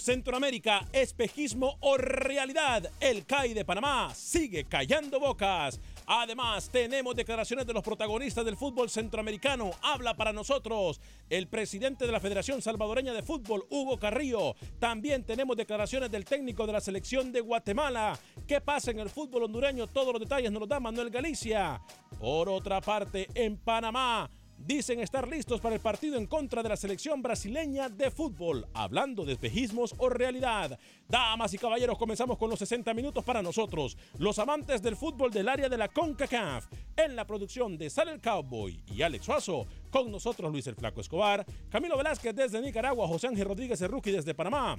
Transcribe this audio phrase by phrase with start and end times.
[0.00, 5.78] Centroamérica, espejismo o realidad, el CAI de Panamá sigue callando bocas.
[6.06, 9.70] Además, tenemos declaraciones de los protagonistas del fútbol centroamericano.
[9.82, 14.56] Habla para nosotros el presidente de la Federación Salvadoreña de Fútbol, Hugo Carrillo.
[14.80, 18.18] También tenemos declaraciones del técnico de la selección de Guatemala.
[18.48, 19.86] ¿Qué pasa en el fútbol hondureño?
[19.86, 21.80] Todos los detalles nos los da Manuel Galicia.
[22.18, 24.28] Por otra parte, en Panamá
[24.66, 29.24] dicen estar listos para el partido en contra de la selección brasileña de fútbol, hablando
[29.24, 30.78] de espejismos o realidad.
[31.08, 35.48] Damas y caballeros, comenzamos con los 60 minutos para nosotros, los amantes del fútbol del
[35.48, 36.66] área de la CONCACAF,
[36.96, 41.00] en la producción de Sal el Cowboy y Alex Suazo, con nosotros Luis el Flaco
[41.00, 44.78] Escobar, Camilo Velázquez desde Nicaragua, José Ángel Rodríguez Rookie desde Panamá.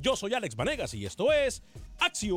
[0.00, 1.62] Yo soy Alex Vanegas y esto es
[1.98, 2.36] Acción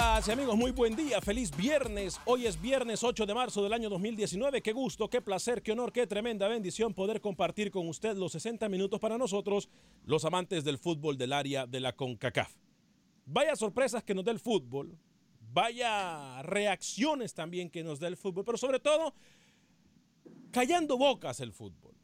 [0.00, 0.56] Amigas y amigos?
[0.56, 2.18] Muy buen día, feliz viernes.
[2.24, 4.62] Hoy es viernes 8 de marzo del año 2019.
[4.62, 8.68] Qué gusto, qué placer, qué honor, qué tremenda bendición poder compartir con usted los 60
[8.70, 9.68] minutos para nosotros,
[10.06, 12.50] los amantes del fútbol del área de la CONCACAF.
[13.26, 14.96] Vaya sorpresas que nos da el fútbol,
[15.52, 19.12] vaya reacciones también que nos da el fútbol, pero sobre todo,
[20.50, 21.94] callando bocas el fútbol.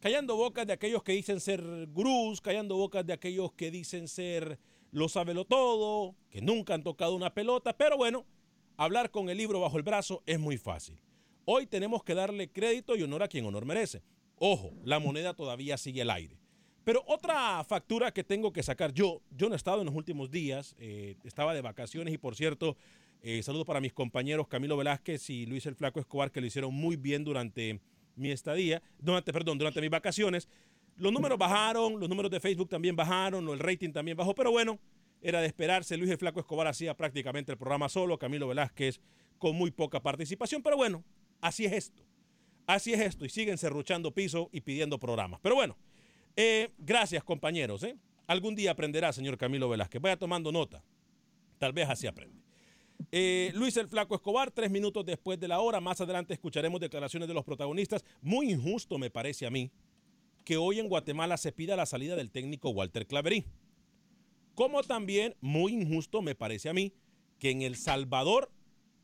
[0.00, 4.58] Callando bocas de aquellos que dicen ser gurús, callando bocas de aquellos que dicen ser
[4.92, 8.26] lo sabelo todo, que nunca han tocado una pelota, pero bueno,
[8.76, 11.00] hablar con el libro bajo el brazo es muy fácil.
[11.44, 14.02] Hoy tenemos que darle crédito y honor a quien honor merece.
[14.36, 16.38] Ojo, la moneda todavía sigue al aire.
[16.84, 20.30] Pero otra factura que tengo que sacar yo, yo no he estado en los últimos
[20.30, 22.76] días, eh, estaba de vacaciones y por cierto,
[23.22, 26.74] eh, saludo para mis compañeros Camilo Velázquez y Luis el Flaco Escobar que lo hicieron
[26.74, 27.80] muy bien durante
[28.16, 30.48] mi estadía, durante, perdón, durante mis vacaciones.
[31.00, 34.78] Los números bajaron, los números de Facebook también bajaron, el rating también bajó, pero bueno,
[35.22, 35.96] era de esperarse.
[35.96, 39.00] Luis el Flaco Escobar hacía prácticamente el programa solo, Camilo Velázquez
[39.38, 41.02] con muy poca participación, pero bueno,
[41.40, 42.02] así es esto.
[42.66, 45.40] Así es esto, y siguen serruchando piso y pidiendo programas.
[45.42, 45.78] Pero bueno,
[46.36, 47.82] eh, gracias compañeros.
[47.82, 47.96] ¿eh?
[48.26, 50.02] Algún día aprenderá, señor Camilo Velázquez.
[50.02, 50.84] Vaya tomando nota.
[51.58, 52.42] Tal vez así aprende.
[53.10, 55.80] Eh, Luis el Flaco Escobar, tres minutos después de la hora.
[55.80, 58.04] Más adelante escucharemos declaraciones de los protagonistas.
[58.20, 59.70] Muy injusto me parece a mí
[60.50, 63.46] que hoy en Guatemala se pida la salida del técnico Walter Claverí.
[64.56, 66.92] Como también muy injusto me parece a mí
[67.38, 68.50] que en El Salvador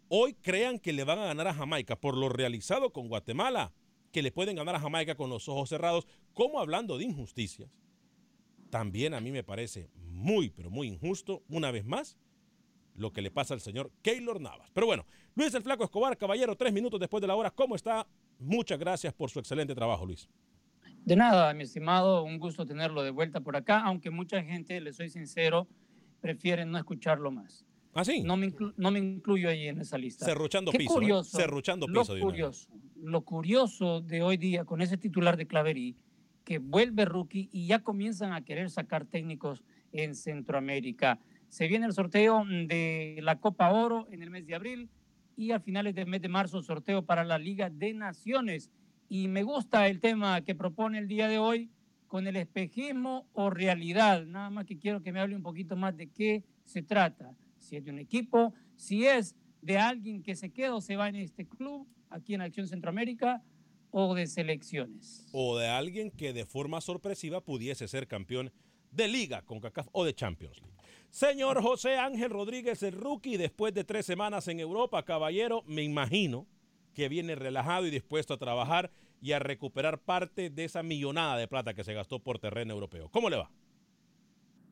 [0.09, 3.73] hoy crean que le van a ganar a Jamaica por lo realizado con Guatemala,
[4.11, 7.71] que le pueden ganar a Jamaica con los ojos cerrados, como hablando de injusticias.
[8.69, 12.19] También a mí me parece muy, pero muy injusto, una vez más,
[12.97, 14.69] lo que le pasa al señor Keylor Navas.
[14.73, 15.07] Pero bueno,
[15.37, 18.05] Luis el Flaco Escobar, caballero, tres minutos después de la hora, ¿cómo está?
[18.41, 20.29] Muchas gracias por su excelente trabajo, Luis.
[21.06, 24.93] De nada, mi estimado, un gusto tenerlo de vuelta por acá, aunque mucha gente, le
[24.93, 25.69] soy sincero,
[26.20, 27.64] prefiere no escucharlo más.
[27.94, 28.25] ¿Ah, sí?
[28.25, 30.26] No me, inclu no me incluyo ahí en esa lista.
[30.26, 30.91] Cerruchando Qué piso.
[30.91, 30.94] ¿eh?
[30.94, 32.14] curioso, Cerruchando lo piso.
[32.14, 32.23] vez.
[32.25, 32.69] curioso,
[33.00, 35.94] lo curioso de hoy día con ese titular de Claverí,
[36.44, 39.62] que vuelve rookie y ya comienzan a querer sacar técnicos
[39.93, 41.20] en Centroamérica.
[41.49, 44.91] Se viene el sorteo de la Copa Oro en el mes de abril
[45.37, 48.73] y a finales del mes de marzo sorteo para la Liga de Naciones.
[49.08, 51.70] Y me gusta el tema que propone el día de hoy
[52.06, 54.25] con el espejismo o realidad.
[54.26, 57.35] Nada más que quiero que me hable un poquito más de qué se trata.
[57.58, 61.08] Si es de un equipo, si es de alguien que se queda o se va
[61.08, 63.43] en este club aquí en Acción Centroamérica
[63.91, 65.26] o de selecciones.
[65.32, 68.52] O de alguien que de forma sorpresiva pudiese ser campeón
[68.91, 70.76] de Liga con CACAF o de Champions League.
[71.11, 76.47] Señor José Ángel Rodríguez, el rookie, después de tres semanas en Europa, caballero, me imagino
[76.97, 78.91] que viene relajado y dispuesto a trabajar
[79.21, 83.11] y a recuperar parte de esa millonada de plata que se gastó por terreno europeo.
[83.11, 83.51] ¿Cómo le va?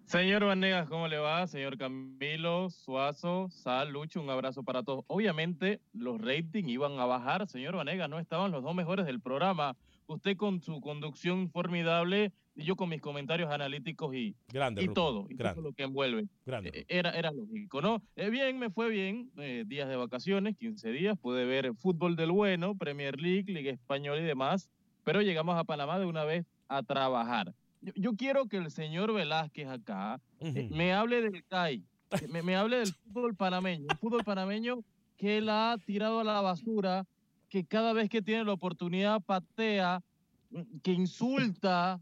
[0.06, 1.47] Señor Vanegas, ¿cómo le va?
[1.47, 5.05] Señor Camilo, Suazo, Sal, Lucho, un abrazo para todos.
[5.06, 9.76] Obviamente los ratings iban a bajar, señor Vanegas, no estaban los dos mejores del programa.
[10.06, 15.34] Usted con su conducción formidable yo con mis comentarios analíticos y, Grande, y todo, y
[15.34, 15.54] grande.
[15.60, 16.26] todo lo que envuelve.
[16.46, 18.02] Grande, Eh, Era, era lógico, ¿no?
[18.16, 22.30] Eh, bien, me fue bien, eh, días de vacaciones, 15 días, pude ver fútbol del
[22.32, 24.70] bueno, Premier League, Liga Española y demás,
[25.02, 27.54] pero llegamos a Panamá de una vez a trabajar.
[27.80, 31.82] Yo, yo quiero que el señor Velázquez acá eh, me hable del CAI,
[32.30, 34.78] me, me hable del fútbol panameño, un fútbol panameño
[35.16, 37.06] que él ha tirado a la basura,
[37.48, 40.02] que cada vez que tiene la oportunidad patea,
[40.50, 42.00] mm, que insulta,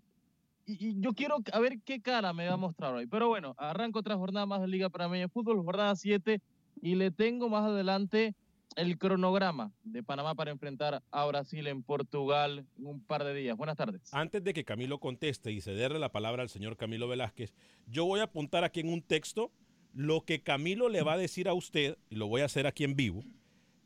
[0.79, 3.07] y, yo quiero a ver qué cara me va a mostrar hoy.
[3.07, 6.41] Pero bueno, arranco otra jornada más de Liga Panameña de Fútbol, jornada 7,
[6.81, 8.35] y le tengo más adelante
[8.77, 13.57] el cronograma de Panamá para enfrentar a Brasil en Portugal en un par de días.
[13.57, 14.03] Buenas tardes.
[14.13, 17.53] Antes de que Camilo conteste y cederle la palabra al señor Camilo Velázquez,
[17.87, 19.51] yo voy a apuntar aquí en un texto
[19.95, 22.85] lo que Camilo le va a decir a usted, y lo voy a hacer aquí
[22.85, 23.23] en vivo,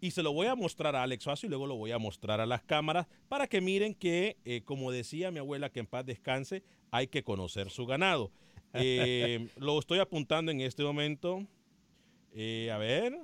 [0.07, 2.41] y se lo voy a mostrar a Alex Suazo y luego lo voy a mostrar
[2.41, 6.07] a las cámaras para que miren que, eh, como decía mi abuela, que en paz
[6.07, 8.31] descanse, hay que conocer su ganado.
[8.79, 11.47] Eh, lo estoy apuntando en este momento.
[12.35, 13.19] Eh, a ver.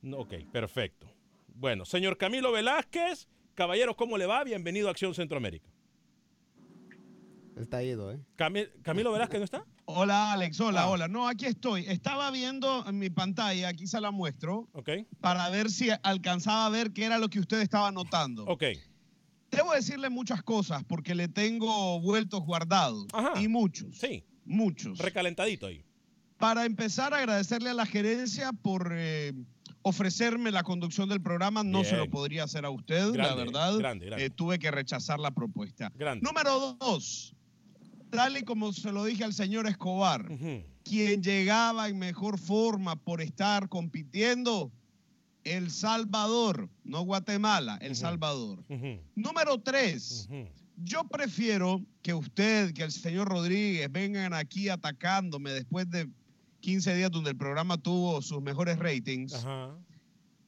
[0.00, 1.06] No, ok, perfecto.
[1.48, 4.42] Bueno, señor Camilo Velázquez, caballeros, ¿cómo le va?
[4.42, 5.68] Bienvenido a Acción Centroamérica.
[7.58, 8.20] Está ido, ¿eh?
[8.38, 9.66] Cami- Camilo Velázquez, ¿no está?
[9.86, 10.88] Hola Alex, hola, Ah.
[10.88, 11.08] hola.
[11.08, 11.84] No, aquí estoy.
[11.86, 14.88] Estaba viendo en mi pantalla, aquí se la muestro, Ok,
[15.20, 18.44] para ver si alcanzaba a ver qué era lo que usted estaba notando.
[18.46, 18.62] ok.
[19.50, 23.06] Debo decirle muchas cosas porque le tengo vueltos guardados.
[23.12, 23.40] Ajá.
[23.40, 23.96] Y muchos.
[23.98, 24.98] Sí, Muchos.
[24.98, 25.84] recalentadito ahí.
[26.38, 29.32] Para empezar, agradecerle a la gerencia por eh,
[29.82, 31.62] ofrecerme la conducción del programa.
[31.62, 31.90] No Bien.
[31.90, 33.76] se lo podría hacer a usted, la verdad.
[33.78, 34.24] grande, grande.
[34.26, 35.92] Eh, tuve que rechazar la propuesta.
[35.94, 36.24] Grande.
[36.26, 37.32] Número dos,
[38.14, 40.30] tal y como se lo dije al señor Escobar,
[40.84, 44.70] quien llegaba en mejor forma por estar compitiendo,
[45.42, 47.96] El Salvador, no Guatemala, El.
[47.96, 48.64] Salvador.
[49.14, 50.28] Número tres,
[50.76, 56.08] yo prefiero que usted, que el señor Rodríguez vengan aquí atacándome después de
[56.60, 59.76] 15 días donde el programa tuvo sus mejores ratings, Ajá.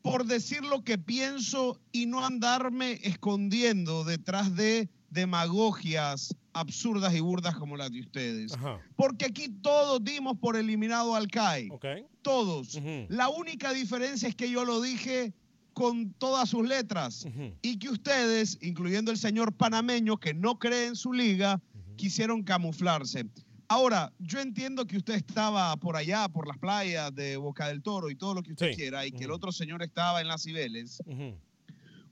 [0.03, 7.57] por decir lo que pienso y no andarme escondiendo detrás de demagogias absurdas y burdas
[7.57, 8.53] como las de ustedes.
[8.55, 8.81] Ajá.
[8.97, 11.69] Porque aquí todos dimos por eliminado al CAI.
[11.71, 11.85] Ok.
[12.23, 12.75] Todos.
[12.75, 13.07] Ujú.
[13.09, 15.33] La única diferencia es que yo lo dije
[15.73, 17.53] con todas sus letras Ujú.
[17.61, 21.61] y que ustedes, incluyendo el señor panameño que no cree en su liga,
[21.97, 23.27] quisieron camuflarse.
[23.69, 28.11] Ahora, yo entiendo que usted estaba por allá, por las playas de Boca del Toro
[28.11, 28.77] y todo lo que usted Sí.
[28.77, 31.03] quiera, y que el otro señor estaba en las Cibeles.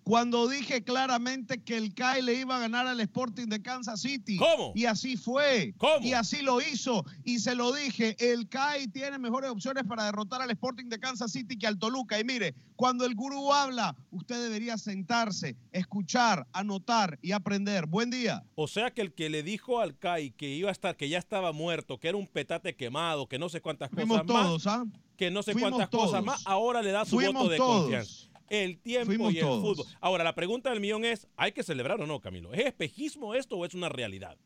[0.05, 4.37] Cuando dije claramente que el CAI le iba a ganar al Sporting de Kansas City.
[4.37, 4.73] ¿Cómo?
[4.75, 5.75] Y así fue.
[5.79, 6.07] ¿Cómo?
[6.07, 7.07] Y así lo hizo.
[7.25, 11.33] Y se lo dije, el CAI tiene mejores opciones para derrotar al Sporting de Kansas
[11.33, 12.21] City que al Toluca.
[12.21, 17.87] Y mire, cuando el gurú habla, usted debería sentarse, escuchar, anotar y aprender.
[17.87, 18.45] Buen día.
[18.57, 21.19] O sea que el que le dijo al CAI que iba a estar, que ya
[21.19, 24.75] estaba muerto, que era un petate quemado, que no sé cuántas Fuimos cosas todos, más,
[24.77, 24.85] ¿ah?
[25.17, 26.07] que no sé Fuimos cuántas todos.
[26.09, 27.81] cosas más, ahora le da su Fuimos voto de todos.
[27.85, 28.34] confianza.
[28.63, 29.63] El tiempo Fuimos y el todos.
[29.79, 29.87] fútbol.
[30.01, 32.53] Ahora, la pregunta del millón es, ¿hay que celebrar o no, Camilo?
[32.55, 34.37] ¿Es espejismo esto o es una realidad?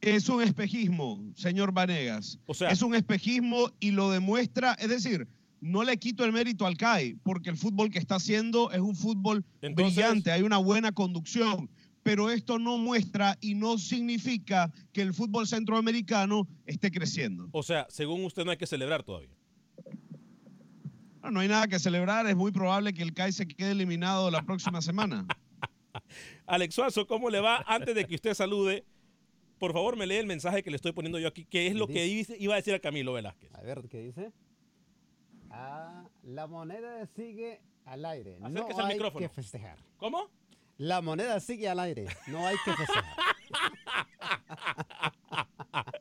[0.00, 2.38] Es un espejismo, señor Vanegas.
[2.46, 5.28] O sea- es un espejismo y lo demuestra, es decir,
[5.60, 8.96] no le quito el mérito al CAI, porque el fútbol que está haciendo es un
[8.96, 11.70] fútbol Entonces- brillante, hay una buena conducción,
[12.02, 17.48] pero esto no muestra y no significa que el fútbol centroamericano esté creciendo.
[17.52, 19.30] O sea, según usted no hay que celebrar todavía.
[21.22, 24.30] No, no hay nada que celebrar, es muy probable que el CAI se quede eliminado
[24.30, 25.26] la próxima semana.
[26.46, 27.62] Alex Suazo, ¿cómo le va?
[27.66, 28.84] Antes de que usted salude,
[29.58, 31.86] por favor me lee el mensaje que le estoy poniendo yo aquí, que es lo
[31.86, 33.54] que dice- iba a decir a Camilo Velázquez.
[33.54, 34.32] A ver, ¿qué dice?
[35.50, 38.38] Ah, la moneda sigue al aire.
[38.40, 39.28] No Acérquese al hay micrófono.
[39.28, 39.78] que festejar.
[39.98, 40.28] ¿Cómo?
[40.78, 42.06] La moneda sigue al aire.
[42.26, 43.16] No hay que festejar.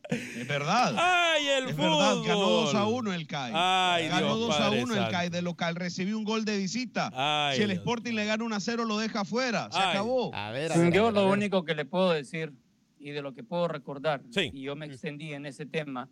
[0.09, 0.95] Es verdad.
[0.97, 1.89] ¡Ay, el es fútbol!
[2.19, 3.51] verdad, ganó 2 a 1 el CAI.
[3.55, 5.11] Ay, ganó Dios 2 a Padre 1 el.
[5.11, 7.09] CAI de local, recibió un gol de visita.
[7.13, 9.69] Ay, si el Dios Sporting le gana 1 a 0, lo deja afuera.
[9.71, 9.89] Se Ay.
[9.91, 10.33] acabó.
[10.35, 11.37] A ver, a ver, a Yo ver, a lo ver.
[11.37, 12.53] único que le puedo decir
[12.99, 14.51] y de lo que puedo recordar, Sí.
[14.53, 16.07] y yo me extendí en ese tema,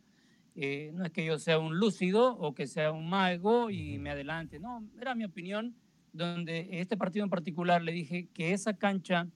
[0.56, 4.10] eh, no es que yo sea un lúcido o que sea un mago y me
[4.10, 5.76] adelante, no, era mi opinión,
[6.14, 9.28] donde este partido en particular le dije que esa cancha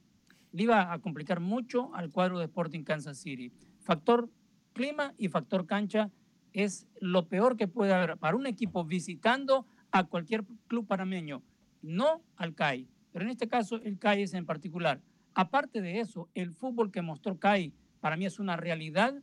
[0.51, 3.51] le iba a complicar mucho al cuadro de Sporting Kansas City.
[3.84, 4.30] Factor
[4.74, 6.10] clima y factor cancha
[6.54, 11.44] es lo peor que puede haber para un equipo visitando a cualquier club panameño,
[11.82, 15.02] no al CAI, pero en este caso el CAI es en particular.
[15.36, 19.16] Aparte de eso, el fútbol que mostró CAI para mí es una realidad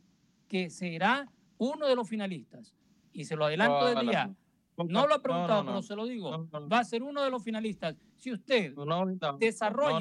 [0.47, 2.75] que será uno de los finalistas.
[3.13, 4.33] Y se lo adelanto desde ya.
[4.77, 5.71] No, lo ha preguntado, no, no.
[5.71, 6.47] pero se lo digo.
[6.71, 7.95] Va a ser uno de los finalistas.
[8.15, 8.73] Si usted
[9.37, 9.99] desarrolla,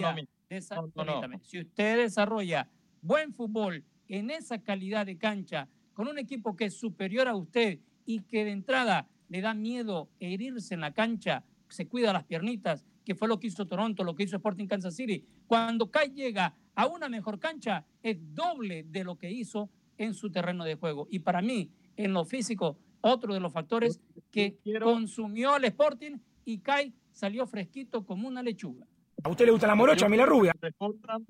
[0.48, 0.76] desa-
[1.06, 2.68] permítame, si usted desarrolla
[3.02, 7.78] buen fútbol en esa calidad de cancha, con un equipo que es superior a usted
[8.06, 12.84] y que de entrada le da miedo herirse en la cancha, se cuida las piernitas,
[13.04, 15.24] que fue lo que hizo Toronto, lo que hizo Sporting Kansas City.
[15.46, 20.30] Cuando Kai llega a una mejor cancha, es doble de lo que hizo en su
[20.30, 21.06] terreno de juego.
[21.10, 24.00] Y para mí, en lo físico, otro de los factores
[24.30, 28.86] que consumió al Sporting y Kai salió fresquito como una lechuga.
[29.22, 30.52] ¿A usted le gusta la morocha, a mí la rubia?
[30.60, 31.26] Respondan-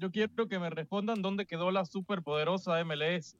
[0.00, 3.36] yo quiero que me respondan dónde quedó la superpoderosa MLS.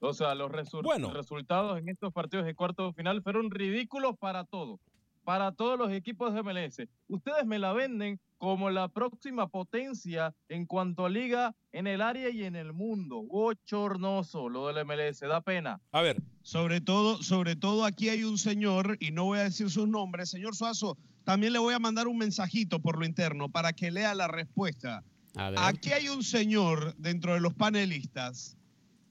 [0.00, 1.12] O sea, los resu- Bueno.
[1.12, 4.80] resultados en estos partidos de cuarto de final fueron ridículos para todos,
[5.22, 6.88] para todos los equipos de MLS.
[7.08, 12.30] Ustedes me la venden como la próxima potencia en cuanto a liga en el área
[12.30, 13.22] y en el mundo.
[13.22, 15.80] Bochornoso lo del MLS, da pena.
[15.92, 19.70] A ver, Sobre todo, sobre todo aquí hay un señor, y no voy a decir
[19.70, 23.72] sus nombres, señor Suazo, también le voy a mandar un mensajito por lo interno para
[23.72, 25.04] que lea la respuesta.
[25.34, 28.56] Aquí hay un señor dentro de los panelistas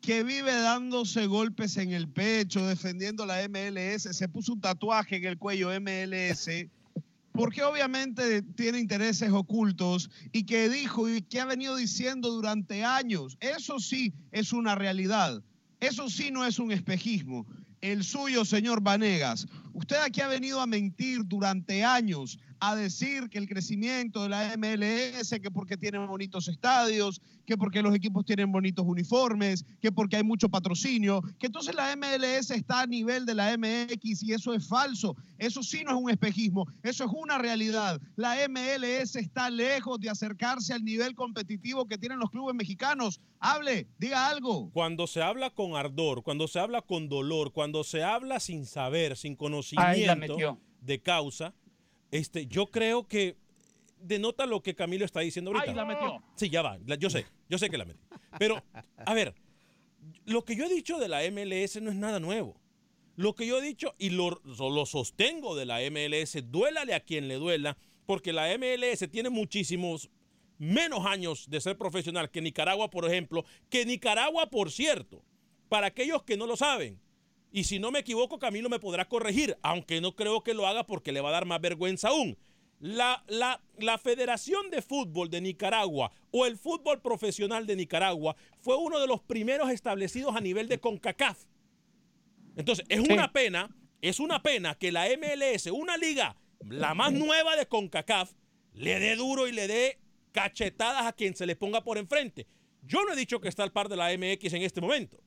[0.01, 5.25] que vive dándose golpes en el pecho, defendiendo la MLS, se puso un tatuaje en
[5.25, 6.49] el cuello MLS,
[7.31, 13.37] porque obviamente tiene intereses ocultos y que dijo y que ha venido diciendo durante años.
[13.39, 15.41] Eso sí es una realidad.
[15.79, 17.45] Eso sí no es un espejismo.
[17.79, 19.47] El suyo, señor Vanegas.
[19.73, 24.55] Usted aquí ha venido a mentir durante años, a decir que el crecimiento de la
[24.55, 30.17] MLS, que porque tienen bonitos estadios, que porque los equipos tienen bonitos uniformes, que porque
[30.17, 34.53] hay mucho patrocinio, que entonces la MLS está a nivel de la MX y eso
[34.53, 35.15] es falso.
[35.39, 37.99] Eso sí no es un espejismo, eso es una realidad.
[38.15, 43.19] La MLS está lejos de acercarse al nivel competitivo que tienen los clubes mexicanos.
[43.39, 44.69] Hable, diga algo.
[44.71, 49.17] cuando se habla con ardor, cuando se habla con dolor, cuando se habla sin saber,
[49.17, 51.55] sin conocimiento de causa,
[52.11, 53.37] este, yo creo que
[53.99, 55.71] denota lo que Camilo está diciendo ahorita.
[55.71, 56.23] ¡Ay, la metió!
[56.35, 56.77] Sí, ya va.
[56.99, 57.99] Yo sé, yo sé que la metí.
[58.37, 58.61] Pero,
[59.05, 59.33] a ver,
[60.25, 62.59] lo que yo he dicho de la MLS no es nada nuevo.
[63.15, 67.27] Lo que yo he dicho y lo, lo sostengo de la MLS, duélale a quien
[67.27, 70.09] le duela, porque la MLS tiene muchísimos
[70.57, 75.23] menos años de ser profesional que Nicaragua, por ejemplo, que Nicaragua, por cierto,
[75.69, 76.99] para aquellos que no lo saben.
[77.51, 80.85] Y si no me equivoco, Camilo me podrá corregir, aunque no creo que lo haga
[80.85, 82.37] porque le va a dar más vergüenza aún.
[82.79, 88.75] La, la, la Federación de Fútbol de Nicaragua o el fútbol profesional de Nicaragua fue
[88.77, 91.43] uno de los primeros establecidos a nivel de CONCACAF.
[92.55, 93.11] Entonces, es Sí.
[93.11, 93.69] una pena,
[94.01, 96.35] es una pena que la MLS, una liga
[96.67, 98.31] la más nueva de CONCACAF,
[98.73, 99.99] le dé duro y le dé
[100.31, 102.47] cachetadas a quien se le ponga por enfrente.
[102.83, 105.17] Yo no he dicho que está al par de la MX en este momento.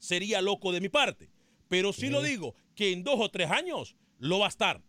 [0.00, 1.30] Sería loco de mi parte.
[1.68, 4.82] Pero sí, lo digo, que en dos o tres años lo va a estar.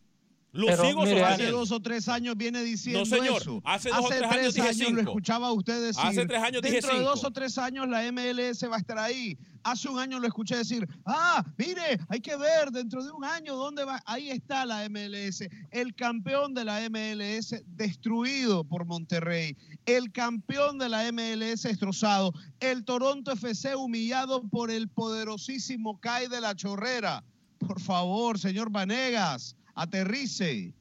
[0.53, 1.46] Lo Pero, sigo mire, sosteniendo.
[1.46, 3.41] hace dos o tres años viene diciendo No, señor.
[3.41, 3.62] eso.
[3.63, 5.00] Hace dos o tres años dije lo cinco.
[5.01, 6.03] escuchaba a usted decir.
[6.05, 8.98] Hace tres años dije Dentro de dos o tres años la MLS va a estar
[9.00, 9.38] ahí.
[9.63, 13.55] Hace un año lo escuché decir, ah, mire, hay que ver dentro de un año
[13.55, 14.01] dónde va.
[14.05, 15.48] Ahí está la MLS.
[15.70, 19.55] El campeón de la MLS destruido por Monterrey.
[19.86, 22.34] El campeón de la MLS destrozado.
[22.60, 27.24] El Toronto FC humillado por el poderosísimo CAI de la Chorrera.
[27.60, 30.74] Por favor, señor Vanegas, aterrice.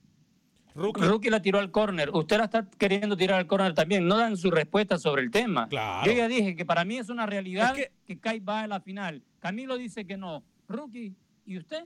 [0.75, 1.31] Rookie.
[1.31, 2.11] la tiró al córner.
[2.13, 4.07] Usted la está queriendo tirar al córner también.
[4.07, 5.69] No dan su respuesta sobre el tema.
[5.69, 6.11] Claro.
[6.11, 8.19] Yo ya dije que para mí es una realidad Es que...
[8.19, 9.23] Kai va a la final.
[9.41, 10.45] Camilo dice que no.
[10.69, 11.85] Rookie, ¿y usted?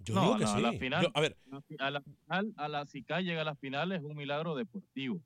[0.00, 0.56] Yo no, digo que no, sí.
[0.56, 1.36] a la final, Yo- a ver,
[1.78, 5.20] a la final, a la si Kai llega a la final es un milagro deportivo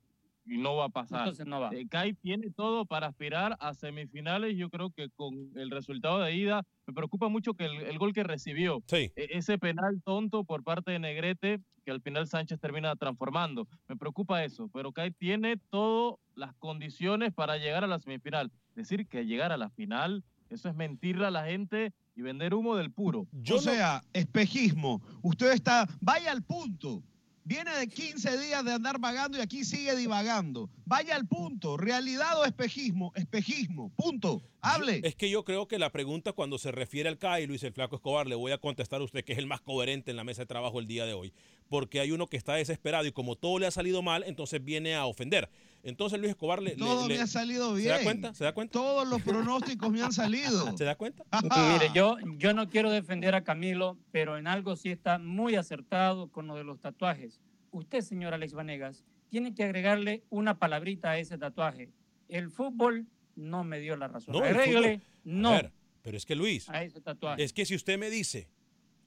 [0.51, 1.19] y no va a pasar.
[1.19, 1.69] Entonces no va.
[1.73, 4.57] Eh, Kai tiene todo para aspirar a semifinales.
[4.57, 8.11] Yo creo que con el resultado de ida, me preocupa mucho que el, el gol
[8.13, 9.11] que recibió, Sí.
[9.15, 13.67] e- ese penal tonto por parte de Negrete, que al final Sánchez termina transformando.
[13.87, 18.51] Me preocupa eso, pero Kai tiene todas las condiciones para llegar a la semifinal.
[18.75, 22.75] Decir que llegar a la final, eso es mentirle a la gente y vender humo
[22.75, 23.25] del puro.
[23.53, 25.01] o sea, espejismo.
[25.21, 27.03] Usted está, vaya al punto.
[27.43, 30.69] Viene de 15 días de andar vagando y aquí sigue divagando.
[30.85, 31.75] Vaya al punto.
[31.75, 33.11] ¿Realidad o espejismo?
[33.15, 33.91] Espejismo.
[33.95, 34.43] Punto.
[34.61, 35.01] Hable.
[35.03, 37.95] Es que yo creo que la pregunta cuando se refiere al CAI, Luis el Flaco
[37.95, 40.43] Escobar, le voy a contestar a usted que es el más coherente en la mesa
[40.43, 41.33] de trabajo el día de hoy.
[41.71, 44.93] Porque hay uno que está desesperado y como todo le ha salido mal, entonces viene
[44.93, 45.47] a ofender.
[45.83, 46.75] Entonces Luis Escobar le...
[46.75, 47.87] Todo le- me ha salido bien.
[47.87, 48.33] ¿Se da cuenta?
[48.33, 48.73] ¿Se da cuenta?
[48.73, 50.75] Todos los pronósticos me han salido.
[50.77, 51.23] ¿Se da cuenta?
[51.41, 56.27] Mire, yo, yo no quiero defender a Camilo, pero en algo sí está muy acertado
[56.27, 57.39] con lo de los tatuajes.
[57.71, 61.89] Usted, señor Alex Vanegas, tiene que agregarle una palabrita a ese tatuaje.
[62.27, 64.33] El fútbol no me dio la razón.
[64.33, 67.41] No, el Agréguele fútbol- no A ver, pero es que Luis, a ese tatuaje.
[67.41, 68.49] es que si usted me dice,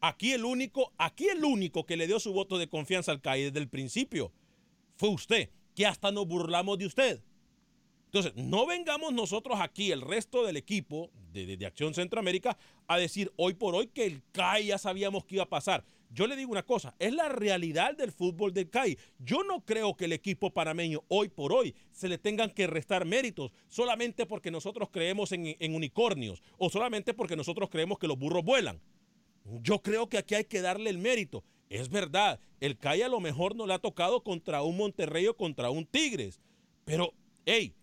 [0.08, 3.44] aquí el único, aquí el único que le dio su voto de confianza al CAI
[3.44, 4.32] desde el principio
[4.96, 7.20] fue usted, que hasta nos burlamos de usted.
[8.06, 13.32] Entonces, no vengamos nosotros aquí, el resto del equipo de, de- Acción Centroamérica, a decir
[13.36, 15.84] hoy por hoy que el CAI ya sabíamos que iba a pasar.
[16.10, 18.96] Yo le digo una cosa, es la realidad del fútbol del CAI.
[19.18, 23.04] Yo no creo que el equipo panameño hoy por hoy se le tengan que restar
[23.04, 28.44] méritos solamente porque nosotros creemos en unicornios o solamente porque nosotros creemos que los burros
[28.44, 28.80] vuelan.
[29.44, 31.44] Yo creo que aquí hay que darle el mérito.
[31.68, 35.36] Es verdad, el CAI a lo mejor no le ha tocado contra un Monterrey o
[35.36, 36.40] contra un Tigres.
[36.84, 37.12] Pero,
[37.46, 37.74] hey,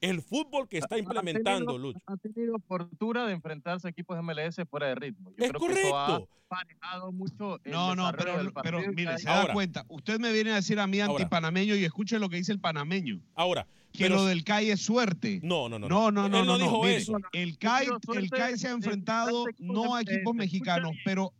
[0.00, 1.98] el fútbol que está implementando, ha tenido, Lucho.
[2.06, 5.30] ha tenido fortuna de enfrentarse a equipos MLS fuera de ritmo.
[5.36, 6.06] Yo Es creo que eso ha
[6.48, 7.12] correcto.
[7.12, 9.84] mucho el No, no, pero, del pero mire, se Ahora, da cuenta.
[9.88, 13.20] Usted me viene a decir a mí antipanameño y escuche lo que dice el panameño.
[13.34, 15.40] Ahora, Que pero- lo del CAI es suerte.
[15.42, 15.88] No, no, no.
[15.88, 17.14] No, no, no, Él no no, dijo mire, eso.
[17.32, 21.32] El CAI, el CAI se ha enfrentado no a equipos mexicanos, pero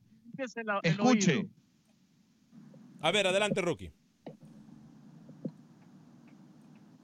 [0.83, 1.37] escuche.
[1.37, 1.49] oído.
[3.01, 3.93] A ver, adelante, Rookie.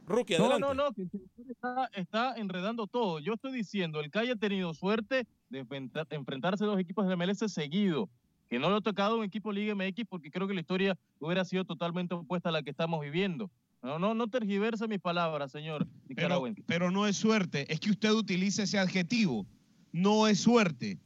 [0.09, 0.67] Rookie, No, adelante.
[0.69, 3.19] no, no, usted está, está enredando todo.
[3.19, 7.17] Yo estoy diciendo, el CAI ha tenido suerte de enfrentar- enfrentarse a dos equipos de
[7.17, 8.09] MLS seguido,
[8.49, 11.45] que no le ha tocado un equipo Liga MX porque creo que la historia hubiera
[11.45, 13.51] sido totalmente opuesta a la que estamos viviendo.
[13.83, 18.11] No, no, no tergiverse mis palabras, señor Pero, pero no es suerte, es que usted
[18.11, 19.47] utiliza ese adjetivo.
[19.93, 20.99] No es suerte.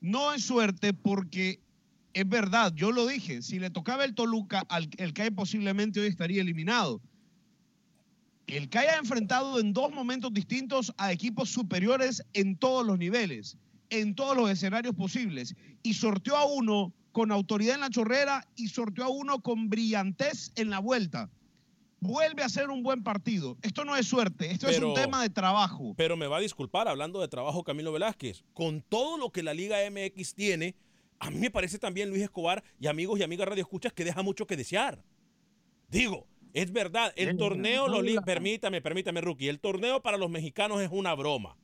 [0.00, 1.60] No es suerte porque
[2.12, 6.08] es verdad, yo lo dije, si le tocaba el Toluca, al, el CAI posiblemente hoy
[6.08, 7.00] estaría eliminado.
[8.46, 13.56] El CAI ha enfrentado en dos momentos distintos a equipos superiores en todos los niveles,
[13.88, 18.68] en todos los escenarios posibles, y sorteó a uno con autoridad en la chorrera y
[18.68, 21.30] sorteó a uno con brillantez en la vuelta
[22.02, 23.56] vuelve a ser un buen partido.
[23.62, 25.94] Esto no es suerte, esto es un tema de trabajo.
[25.96, 29.54] Pero me va a disculpar, hablando de trabajo, Camilo Velázquez, con todo lo que la
[29.54, 30.74] Liga MX tiene,
[31.20, 34.22] a mí me parece también Luis Escobar y amigos y amigas Radio Escuchas que deja
[34.22, 35.02] mucho que desear.
[35.88, 40.16] Digo, es verdad, el torneo, no, lo li- la- permítame, permítame, Rookie, el torneo para
[40.16, 41.56] los mexicanos es una broma.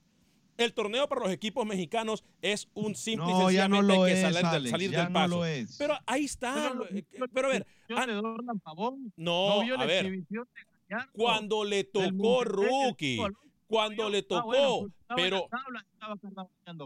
[0.58, 4.04] El torneo para los equipos mexicanos es un simple No, y ya no sencillamente lo
[4.04, 5.36] que es, salir, del- Alex, salir ya del no paso.
[5.36, 5.76] lo es.
[5.78, 6.72] Pero ahí está.
[6.74, 7.66] Pero, eh, pero a ver,
[8.64, 10.24] Pavón, no, a ver,
[11.12, 13.18] cuando le tocó Rookie,
[13.68, 15.86] cuando le ah, tocó, bueno, pues, pero tabla.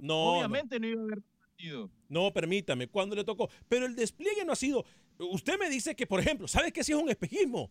[0.03, 0.87] No, Obviamente no.
[0.87, 1.91] iba a haber partido.
[2.09, 3.49] No, permítame, cuando le tocó.
[3.69, 4.85] Pero el despliegue no ha sido.
[5.19, 7.71] Usted me dice que, por ejemplo, ¿sabe qué sí es un espejismo?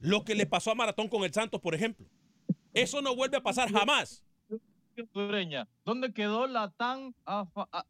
[0.00, 2.06] Lo que le pasó a Maratón con el Santos, por ejemplo.
[2.74, 4.22] Eso no vuelve a pasar jamás.
[5.12, 7.46] Hondureña, ¿dónde quedó la tan, a-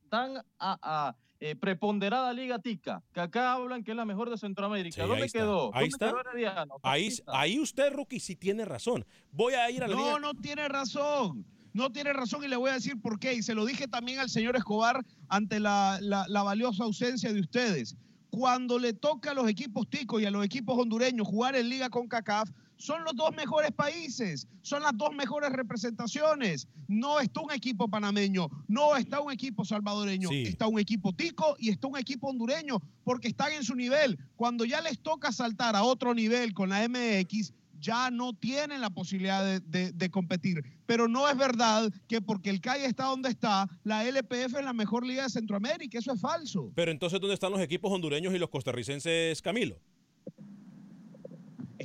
[0.09, 5.03] tan a- eh, preponderada Liga Tica, que acá hablan que es la mejor de Centroamérica.
[5.03, 5.75] Sí, ¿Dónde ahí quedó?
[5.75, 6.07] Ahí ¿Dónde está.
[6.35, 6.79] quedó?
[6.83, 7.41] Ahí, Está.
[7.41, 9.07] ahí usted, Rookie, sí tiene razón.
[9.33, 10.19] Voy a ir a la No, liga.
[10.21, 11.47] no tiene razón.
[11.73, 13.33] No tiene razón y le voy a decir por qué.
[13.33, 17.41] Y se lo dije también al señor Escobar ante la, la- la valiosa ausencia de
[17.41, 17.97] ustedes.
[18.29, 21.89] Cuando le toca a los equipos ticos y a los equipos hondureños jugar en Liga
[21.89, 26.67] con CACAF, son los dos mejores países, son las dos mejores representaciones.
[26.89, 30.43] No está un equipo panameño, no está un equipo salvadoreño, Sí.
[30.43, 34.19] está un equipo tico y está un equipo hondureño, porque están en su nivel.
[34.35, 38.91] Cuando ya les toca saltar a otro nivel con la MX, ya no tienen la
[38.91, 40.63] posibilidad de, de- de competir.
[40.85, 44.75] Pero no es verdad que porque el CAI está donde está, la LPF es la
[44.75, 45.99] mejor liga de Centroamérica.
[45.99, 46.73] Eso es falso.
[46.75, 49.77] Pero entonces, ¿dónde están los equipos hondureños y los costarricenses, Camilo?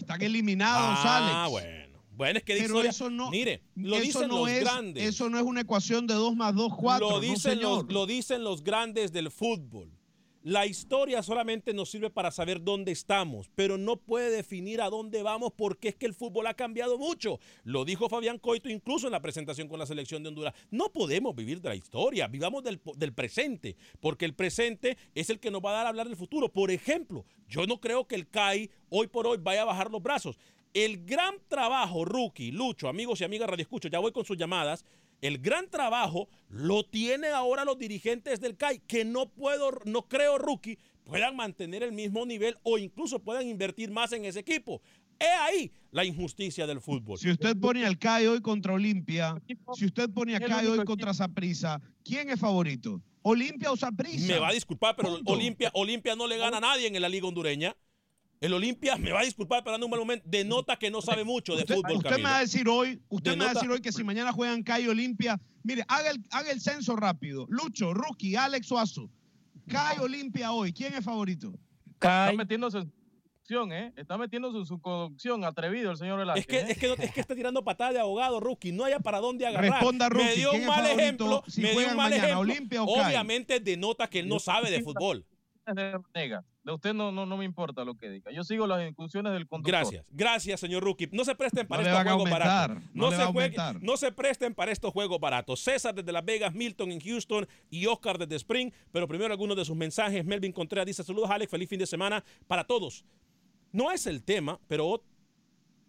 [0.05, 1.51] Están eliminados, Ah, Alex.
[1.51, 1.85] bueno.
[2.15, 5.03] Bueno, es que Pero historia- eso no, Mire, lo eso dicen no los es, grandes.
[5.03, 7.09] Eso no es una ecuación de 2 más 2, 4.
[7.09, 7.19] lo,
[7.61, 9.89] no, los, lo dicen los grandes del fútbol.
[10.45, 15.23] La historia solamente nos sirve para saber dónde estamos, pero no puede definir a dónde
[15.23, 17.39] vamos porque es que el fútbol ha cambiado mucho.
[17.63, 20.53] Lo dijo Fabián Coito incluso en la presentación con la selección de Honduras.
[20.69, 22.79] No podemos vivir de la historia, vivamos del,
[23.13, 26.47] presente, porque el presente es el que nos va a dar a hablar del futuro.
[26.53, 30.03] Por ejemplo, yo no creo que el CAI hoy por hoy vaya a bajar los
[30.03, 30.37] brazos.
[30.75, 34.85] El gran trabajo, Rookie, Lucho, amigos y amigas Radio Escucho, ya voy con sus llamadas.
[35.21, 40.37] El gran trabajo lo tienen ahora los dirigentes del CAI, que no puedo, no creo,
[40.37, 44.81] Rookie, puedan mantener el mismo nivel o incluso puedan invertir más en ese equipo.
[45.19, 47.17] He ahí la injusticia del fútbol.
[47.17, 49.41] Si usted pone al CAI hoy contra Olimpia,
[49.75, 53.01] si usted pone a El CAI hoy contra Saprissa, ¿quién es favorito?
[53.21, 54.33] ¿Olimpia o Saprissa?
[54.33, 55.17] Me va a disculpar, pero.
[55.25, 57.75] Olimpia, Olimpia no le gana a nadie en la liga hondureña.
[58.41, 61.23] El Olimpia me va a disculpar, pero dando un mal momento, denota que no sabe
[61.23, 61.97] mucho de Usted, fútbol.
[61.97, 64.31] usted me va a decir hoy, usted me va a decir hoy que si mañana
[64.33, 67.45] juegan CAI y Olimpia, mire, haga el, haga el censo rápido.
[67.49, 69.09] Lucho, Rookie, Alex Suazo.
[69.67, 71.53] CAI Olimpia hoy, ¿quién es favorito?
[71.93, 73.93] Está metiéndose en su conducción, ¿eh?
[73.95, 76.45] Está metiéndose en su conducción, atrevido el señor Velázquez.
[76.45, 76.71] Es que, ¿eh?
[76.71, 78.73] es, que, no- es que está tirando patada de abogado, Rookie.
[78.73, 79.71] No haya para dónde agarrar.
[79.71, 81.43] Responda, me Rookie, dio ¿quién un mal ejemplo.
[81.47, 82.39] si me dio un mal mañana, ejemplo.
[82.41, 83.05] Olimpia o?
[83.07, 85.25] Obviamente denota que él no sabe de fútbol.
[85.73, 86.39] de.
[86.65, 88.31] De usted no, no, no me importa lo que diga.
[88.31, 89.71] Yo sigo las instrucciones del conductor.
[89.71, 91.07] Gracias, gracias, señor Rookie.
[91.11, 92.83] No se presten para No estos juegos aumentar, baratos.
[92.95, 95.59] no le se no se presten para estos juegos baratos.
[95.59, 98.71] César desde Las Vegas, Milton en Houston y Oscar desde Spring.
[98.91, 100.25] Pero primero algunos de sus mensajes.
[100.25, 101.51] Melvin Contreras dice: Saludos, Alex.
[101.51, 103.05] Feliz fin de semana para todos.
[103.71, 105.03] No es el tema, pero ot-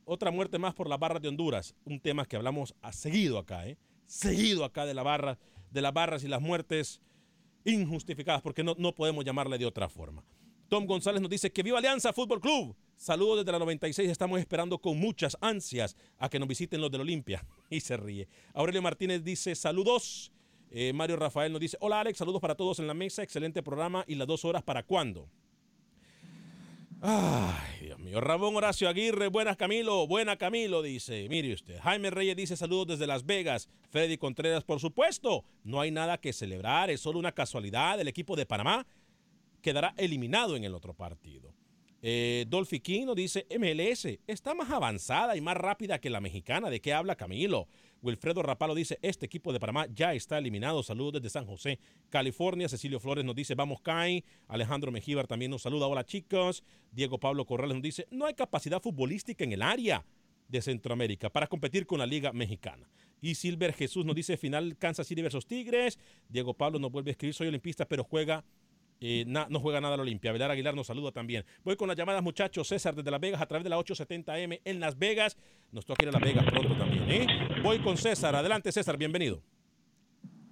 [0.04, 1.74] otra muerte más por las barras de Honduras.
[1.86, 3.78] Un tema que hablamos a seguido acá, ¿eh?
[4.04, 5.38] Seguido acá de la barra,
[5.70, 7.00] de las barras y las muertes
[7.64, 10.22] injustificadas, porque no, no podemos llamarle de otra forma.
[10.68, 12.76] Tom González nos dice que viva Alianza Fútbol Club.
[12.96, 14.10] Saludos desde la 96.
[14.10, 17.44] Estamos esperando con muchas ansias a que nos visiten los del Olimpia.
[17.70, 18.28] Y se ríe.
[18.54, 20.32] Aurelio Martínez dice saludos.
[20.70, 24.04] Eh, Mario Rafael nos dice, hola Alex, saludos para todos en la mesa, excelente programa
[24.08, 25.28] y las dos horas para cuándo.
[27.00, 28.20] Ay, Dios mío.
[28.20, 31.28] Ramón Horacio Aguirre, buenas Camilo, buena Camilo, dice.
[31.28, 31.78] Mire usted.
[31.80, 33.68] Jaime Reyes dice saludos desde Las Vegas.
[33.90, 35.44] Freddy Contreras, por supuesto.
[35.62, 38.00] No hay nada que celebrar, es solo una casualidad.
[38.00, 38.86] El equipo de Panamá
[39.66, 41.52] quedará eliminado en el otro partido.
[42.00, 46.70] Eh, Dolphy King nos dice, MLS está más avanzada y más rápida que la mexicana.
[46.70, 47.66] ¿De qué habla Camilo?
[48.00, 50.84] Wilfredo Rapalo dice, este equipo de Panamá ya está eliminado.
[50.84, 52.68] Saludos desde San José, California.
[52.68, 54.22] Cecilio Flores nos dice, vamos Kai.
[54.46, 56.62] Alejandro Mejíbar también nos saluda, hola chicos.
[56.92, 60.06] Diego Pablo Corrales nos dice, no hay capacidad futbolística en el área
[60.46, 62.88] de Centroamérica para competir con la Liga Mexicana.
[63.20, 65.98] Y Silver Jesús nos dice, final Kansas City versus Tigres.
[66.28, 68.44] Diego Pablo nos vuelve a escribir, soy olimpista, pero juega
[69.00, 70.32] eh, na- no juega nada la Olimpia.
[70.32, 71.44] Velar Aguilar nos saluda también.
[71.64, 72.66] Voy con las llamadas, muchachos.
[72.68, 75.36] César desde Las Vegas a través de la 870M en Las Vegas.
[75.72, 77.04] Nos toca ir a Las Vegas pronto también.
[77.10, 77.26] ¿eh?
[77.62, 78.34] Voy con César.
[78.34, 78.96] Adelante, César.
[78.96, 79.42] Bienvenido.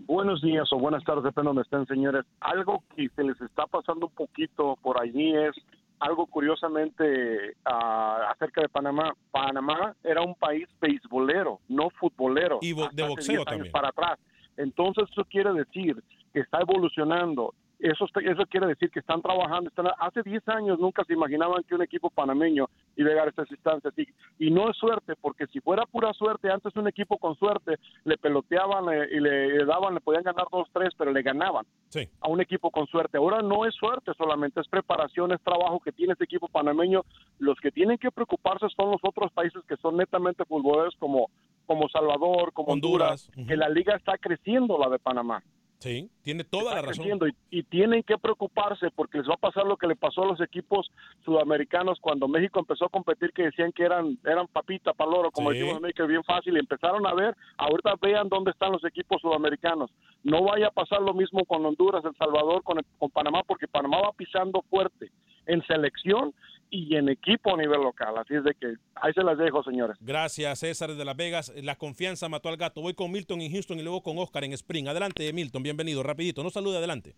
[0.07, 2.25] Buenos días o buenas tardes, depende de donde estén, señores.
[2.41, 5.55] Algo que se les está pasando un poquito por allí es
[5.99, 9.15] algo curiosamente ah, acerca de Panamá.
[9.31, 12.59] Panamá era un país beisbolero, no futbolero.
[12.61, 13.73] Y bo- de boxeo 10 años también.
[13.73, 14.19] Para atrás.
[14.59, 15.97] Entonces eso quiere decir
[16.35, 17.55] que está evolucionando.
[17.85, 19.69] Eso, eso quiere decir que están trabajando.
[19.69, 22.67] Están, hace 10 años nunca se imaginaban que un equipo panameño
[22.97, 23.93] iba a llegar a estas instancias.
[23.99, 24.07] Y,
[24.47, 28.17] y no es suerte, porque si fuera pura suerte, antes un equipo con suerte le
[28.17, 32.09] peloteaban y le daban, le podían ganar 2-3, pero le ganaban Sí.
[32.23, 33.19] a un equipo con suerte.
[33.19, 37.03] Ahora no es suerte solamente, es preparación, es trabajo que tiene este equipo panameño.
[37.39, 41.29] Los que tienen que preocuparse son los otros países que son netamente futboleros como,
[41.67, 45.43] como Salvador, como Honduras, Honduras, que la liga está creciendo, la de Panamá.
[45.85, 47.07] Sí, tiene toda la razón.
[47.51, 50.41] y tienen que preocuparse porque les va a pasar lo que le pasó a los
[50.41, 50.91] equipos
[51.27, 55.59] sudamericanos cuando México empezó a competir que decían que eran eran papita paloro como Sí.
[55.59, 59.21] decimos en México bien fácil y empezaron a ver ahorita vean dónde están los equipos
[59.21, 59.91] sudamericanos
[60.23, 64.01] no vaya a pasar lo mismo con Honduras El Salvador con, con Panamá porque Panamá
[64.01, 65.11] va pisando fuerte
[65.47, 66.33] en selección
[66.77, 69.97] y en equipo a nivel local así es de que ahí se las dejo señores
[70.01, 71.53] Gracias, César de Las Vegas.
[71.63, 72.81] La confianza mató al gato.
[72.81, 74.89] Voy con Milton en Houston y luego con Oscar en Spring.
[74.89, 76.43] Adelante, Milton, bienvenido, rapidito.
[76.43, 77.15] No salude, adelante.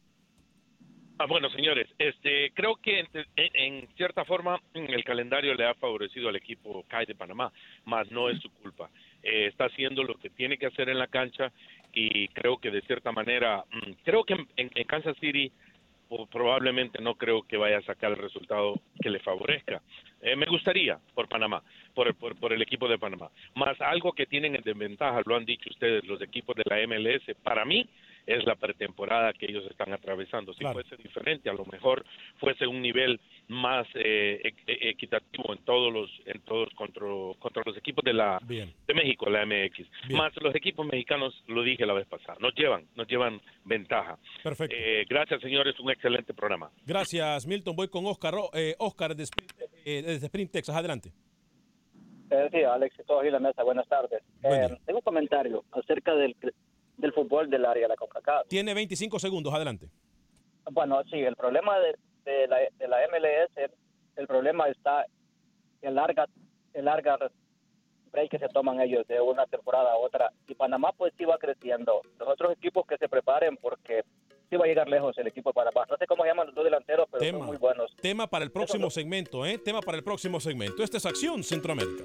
[1.18, 5.74] Ah, bueno, señores, este, creo que en, en- en cierta forma el calendario le ha
[5.74, 7.50] favorecido al equipo CAI de Panamá,
[7.86, 8.90] más no es su culpa.
[9.22, 11.50] Eh, está haciendo lo que tiene que hacer en la cancha
[11.94, 15.50] y creo que de cierta manera, mm, creo que en, en- en Kansas City
[16.30, 19.82] probablemente no creo que vaya a sacar el resultado que le favorezca.
[20.22, 21.62] Eh, me gustaría por Panamá,
[21.94, 23.30] por, por, por el equipo de Panamá.
[23.54, 27.36] Más algo que tienen en desventaja, lo han dicho ustedes, los equipos de la MLS,
[27.42, 27.88] para mí
[28.26, 30.52] es la pretemporada que ellos están atravesando.
[30.54, 32.04] Si fuese diferente, a lo mejor
[32.38, 37.06] fuese un nivel más eh, e- e- equitativo en todos los en todos contra,
[37.38, 38.72] contra los equipos de la Bien.
[38.86, 39.86] de México, la MX.
[40.08, 40.18] Bien.
[40.18, 44.18] Más los equipos mexicanos, lo dije la vez pasada, nos llevan, nos llevan ventaja.
[44.42, 44.74] Perfecto.
[44.76, 46.70] Eh, gracias, señores, un excelente programa.
[46.84, 47.76] Gracias, Milton.
[47.76, 48.34] Voy con Oscar.
[48.54, 49.24] Eh, Oscar de
[49.84, 50.74] eh, desde Spring, Texas.
[50.74, 51.12] Adelante.
[52.30, 54.20] Eh, sí, Alex, y todos en la mesa, buenas tardes.
[54.42, 56.34] Eh, tengo un comentario acerca del,
[56.96, 58.48] del fútbol del área de la CONCACAF.
[58.48, 59.52] Tiene 25 segundos.
[59.54, 59.88] Adelante.
[60.70, 63.70] Bueno, sí, el problema de, de la, de la MLS,
[64.16, 65.04] el problema está
[65.82, 66.26] en larga,
[66.74, 67.18] en larga
[68.12, 70.30] break que se toman ellos de una temporada a otra.
[70.48, 72.02] Y Panamá pues sí va creciendo.
[72.18, 74.02] Los otros equipos que se preparen porque
[74.50, 75.87] sí va a llegar lejos el equipo de Panamá.
[75.88, 77.38] No sé cómo llaman los dos delanteros, pero Tema.
[77.38, 77.94] son muy buenos.
[78.00, 79.59] Tema para el próximo segmento, ¿eh?
[79.59, 80.82] Tema para el próximo segmento.
[80.82, 82.04] Esta es Acción Centroamérica.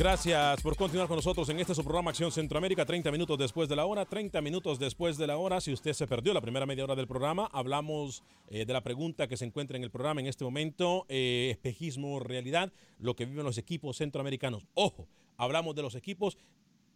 [0.00, 2.86] Gracias por continuar con nosotros en este su programa Acción Centroamérica.
[2.86, 5.60] 30 minutos después de la hora, 30 minutos después de la hora.
[5.60, 9.28] Si usted se perdió la primera media hora del programa, hablamos eh, de la pregunta
[9.28, 13.44] que se encuentra en el programa en este momento: eh, espejismo, realidad, lo que viven
[13.44, 14.66] los equipos centroamericanos.
[14.72, 16.38] Ojo, hablamos de los equipos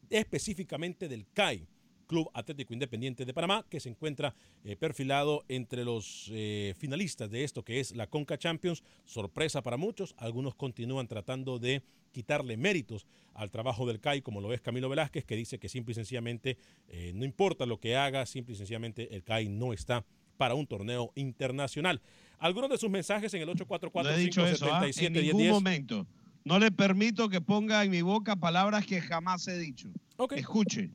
[0.08, 1.68] específicamente del CAI.
[2.06, 7.44] Club Atlético Independiente de Panamá, que se encuentra eh, perfilado entre los eh, finalistas de
[7.44, 8.82] esto que es la Conca Champions.
[9.04, 14.52] Sorpresa para muchos, algunos continúan tratando de quitarle méritos al trabajo del CAI, como lo
[14.52, 16.56] es Camilo Velázquez, que dice que simple y sencillamente
[16.88, 20.04] eh, no importa lo que haga, simple y sencillamente el CAI no está
[20.36, 22.00] para un torneo internacional.
[22.38, 24.80] Algunos de sus mensajes en el No he dicho eso, ¿ah?
[24.80, 26.06] 844 en ningún momento.
[26.44, 29.88] No le permito que ponga en mi boca palabras que jamás he dicho.
[30.36, 30.90] Escuche.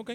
[0.00, 0.12] Ok.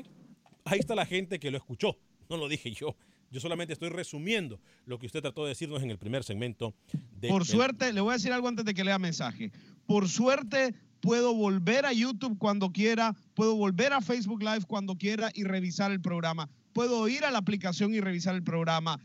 [0.65, 1.95] Ahí está la gente que lo escuchó.
[2.28, 2.95] No lo dije yo.
[3.30, 6.74] Yo solamente estoy resumiendo lo que usted trató de decirnos en el primer segmento.
[7.19, 9.52] De Por el- suerte, le voy a decir algo antes de que lea mensaje.
[9.86, 15.30] Por suerte, puedo volver a YouTube cuando quiera, puedo volver a Facebook Live cuando quiera
[15.36, 16.50] y revisar el programa.
[16.74, 19.00] Puedo ir a la aplicación y revisar el programa.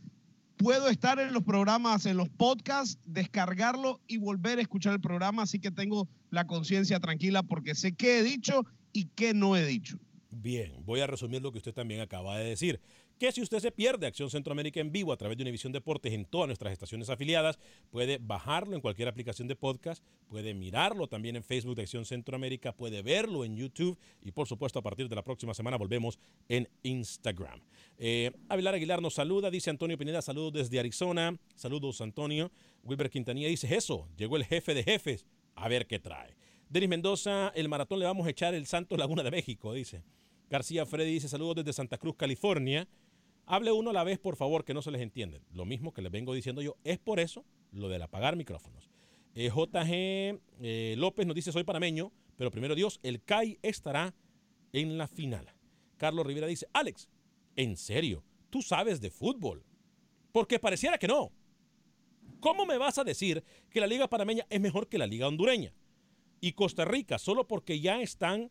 [0.57, 5.43] Puedo estar en los programas, en los podcasts, descargarlo y volver a escuchar el programa.
[5.43, 9.65] Así que tengo la conciencia tranquila porque sé qué he dicho y qué no he
[9.67, 9.99] dicho.
[10.43, 12.81] Bien, voy a resumir lo que usted también acaba de decir.
[13.19, 16.25] Que si usted se pierde Acción Centroamérica en vivo a través de Univisión Deportes en
[16.25, 17.59] todas nuestras estaciones afiliadas,
[17.91, 22.73] puede bajarlo en cualquier aplicación de podcast, puede mirarlo también en Facebook de Acción Centroamérica,
[22.73, 26.67] puede verlo en YouTube y por supuesto a partir de la próxima semana volvemos en
[26.85, 27.61] Instagram.
[27.99, 32.51] Eh, Avilar Aguilar nos saluda, dice Antonio Pineda, saludos desde Arizona, saludos Antonio.
[32.83, 36.35] Wilber Quintanilla dice eso, llegó el jefe de jefes, a ver qué trae.
[36.71, 40.03] Denis Mendoza, el maratón le vamos a echar el Santos Laguna de México, dice.
[40.51, 42.89] García Freddy dice saludos desde Santa Cruz, California.
[43.47, 45.43] Hable uno a la vez, por favor, que no se les entiende.
[45.53, 46.77] Lo mismo que les vengo diciendo yo.
[46.83, 48.91] Es por eso lo del apagar micrófonos.
[49.37, 54.13] Eh, JG eh, López nos dice soy panameño, pero primero Dios, el CAI estará
[54.73, 55.55] en la final.
[55.97, 57.09] Carlos Rivera dice, Alex,
[57.55, 59.65] en serio, tú sabes de fútbol.
[60.33, 61.31] Porque pareciera que no.
[62.41, 65.75] ¿Cómo me vas a decir que la liga panameña es mejor que la liga hondureña?
[66.41, 68.51] Y Costa Rica, solo porque ya están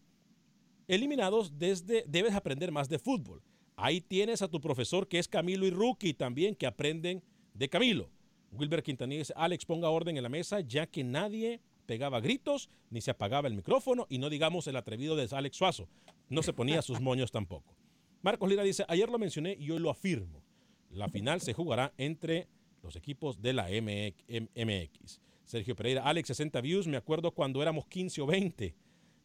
[0.90, 3.42] eliminados desde debes aprender más de fútbol.
[3.78, 7.24] Ahí tienes a tu profesor que es Camilo y Rookie también que aprenden
[7.54, 8.10] de Camilo.
[8.52, 13.02] Wilber Quintanilla dice, Alex ponga orden en la mesa ya que nadie pegaba gritos ni
[13.02, 15.88] se apagaba el micrófono y no digamos el atrevido de Alex Suazo.
[16.28, 17.76] No se ponía sus moños tampoco.
[18.22, 20.44] Marcos Lira dice, ayer lo mencioné y hoy lo afirmo.
[20.90, 22.48] La final se jugará entre
[22.82, 25.22] los equipos de la MX.
[25.46, 28.76] Sergio Pereira, Alex, 60 views, me acuerdo cuando éramos 15 o 20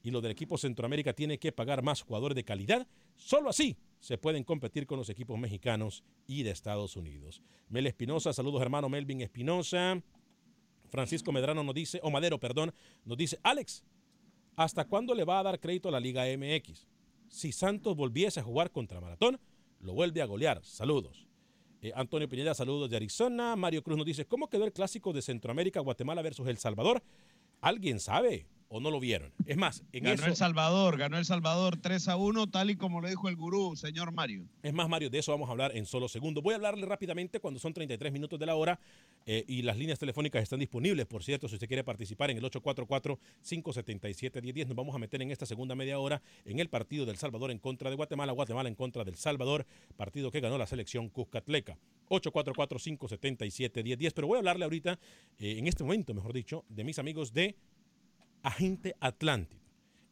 [0.05, 2.87] y lo del equipo Centroamérica tiene que pagar más jugadores de calidad.
[3.17, 7.41] Solo así se pueden competir con los equipos mexicanos y de Estados Unidos.
[7.71, 10.01] Mel Espinosa, saludos hermano Melvin Espinosa.
[10.91, 12.75] Francisco Medrano nos dice, o Madero, perdón,
[13.07, 13.83] nos dice, Alex,
[14.57, 16.87] ¿hasta cuándo le va a dar crédito a la Liga MX?
[17.29, 19.41] Si Santos volviese a jugar contra Maratón,
[19.81, 20.63] lo vuelve a golear.
[20.63, 21.27] Saludos.
[21.81, 23.57] Eh, Antonio Pineda, saludos de Arizona.
[23.57, 27.03] Mario Cruz nos dice, ¿cómo quedó el clásico de Centroamérica, Guatemala versus El Salvador?
[27.63, 28.47] ¿Alguien sabe?
[28.75, 29.31] O no lo vieron.
[29.47, 33.01] Es más, en ganó El Salvador, ganó El Salvador 3 a 1, tal y como
[33.01, 34.49] lo dijo el gurú, señor Mario.
[34.65, 36.43] Es más, Mario, de eso vamos a hablar en solo segundos.
[36.43, 38.81] Voy a hablarle rápidamente cuando son 33 minutos de la hora
[39.27, 42.43] eh, y las líneas telefónicas están disponibles, por cierto, si usted quiere participar en el
[42.43, 44.67] 844-577-1010.
[44.67, 47.61] Nos vamos a meter en esta segunda media hora en el partido del Salvador en
[47.61, 51.79] contra de Guatemala, Guatemala en contra del Salvador, partido que ganó la selección Cuscatleca.
[52.09, 54.13] 844-577-1010.
[54.15, 54.99] Pero voy a hablarle ahorita,
[55.39, 57.55] eh, en este momento, mejor dicho, de mis amigos de
[58.45, 59.63] Agente Atlántida.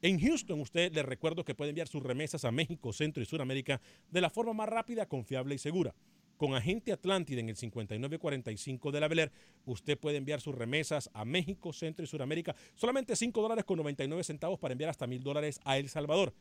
[0.01, 3.81] En Houston, usted le recuerdo que puede enviar sus remesas a México, Centro y Sudamérica
[4.11, 5.95] de la forma más rápida, confiable y segura.
[6.39, 9.33] Con Agente Atlántida en el 5945 de la Beler,
[9.67, 12.57] usted puede enviar sus remesas a México, Centro y Sudamérica.
[12.75, 16.33] Solamente 5 dólares con 99 centavos para enviar hasta mil dólares a El Salvador.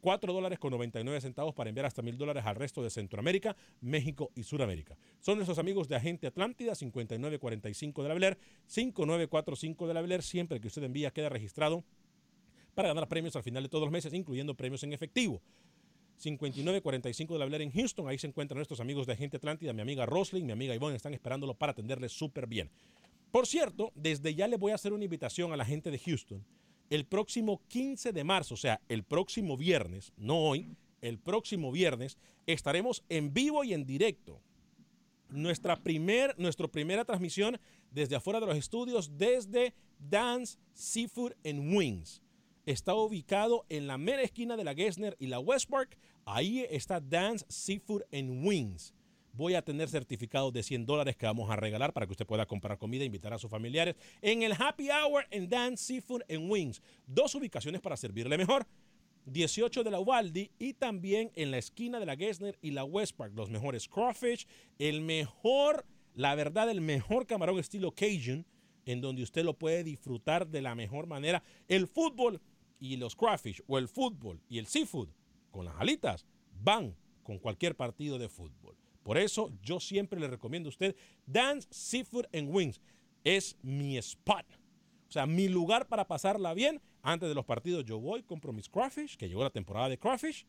[0.00, 4.30] 4 dólares con 99 centavos para enviar hasta mil dólares al resto de Centroamérica, México
[4.34, 4.96] y Sudamérica.
[5.20, 10.22] Son nuestros amigos de Agente Atlántida, 5945 de la Beler, 5945 de la Beler.
[10.22, 11.84] Siempre que usted envía queda registrado
[12.74, 15.42] para ganar premios al final de todos los meses, incluyendo premios en efectivo.
[16.16, 18.08] 5945 de la Beler en Houston.
[18.08, 19.72] Ahí se encuentran nuestros amigos de Agente Atlántida.
[19.72, 22.70] Mi amiga Roslyn, mi amiga Ivonne están esperándolo para atenderles súper bien.
[23.30, 26.44] Por cierto, desde ya le voy a hacer una invitación a la gente de Houston
[26.90, 32.18] el próximo 15 de marzo, o sea, el próximo viernes, no hoy, el próximo viernes,
[32.46, 34.40] estaremos en vivo y en directo.
[35.28, 42.22] Nuestra, primer, nuestra primera transmisión desde afuera de los estudios, desde Dance Seafood and Wings.
[42.64, 45.98] Está ubicado en la mera esquina de la Gessner y la West Park.
[46.24, 48.94] Ahí está Dance Seafood and Wings
[49.38, 52.44] voy a tener certificados de 100 dólares que vamos a regalar para que usted pueda
[52.44, 56.50] comprar comida e invitar a sus familiares en el Happy Hour en Dance Seafood and
[56.50, 56.82] Wings.
[57.06, 58.66] Dos ubicaciones para servirle mejor.
[59.26, 63.14] 18 de la Ubaldi y también en la esquina de la Gessner y la West
[63.14, 63.32] Park.
[63.36, 64.46] Los mejores crawfish,
[64.80, 68.44] el mejor, la verdad, el mejor camarón estilo Cajun,
[68.86, 71.44] en donde usted lo puede disfrutar de la mejor manera.
[71.68, 72.40] El fútbol
[72.80, 75.10] y los crawfish, o el fútbol y el seafood
[75.52, 76.26] con las alitas,
[76.60, 78.77] van con cualquier partido de fútbol.
[79.08, 80.94] Por eso yo siempre le recomiendo a usted
[81.24, 82.78] Dance Seafood and Wings.
[83.24, 84.44] Es mi spot.
[85.08, 86.78] O sea, mi lugar para pasarla bien.
[87.00, 90.44] Antes de los partidos yo voy, compro mis crawfish, que llegó la temporada de crawfish,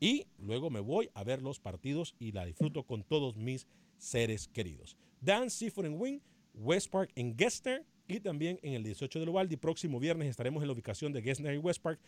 [0.00, 3.66] y luego me voy a ver los partidos y la disfruto con todos mis
[3.98, 4.96] seres queridos.
[5.20, 6.22] Dance Seafood and Wings,
[6.54, 9.58] West Park en Gester y también en el 18 de Uvalde.
[9.58, 12.00] Próximo viernes estaremos en la ubicación de Gessner y West Park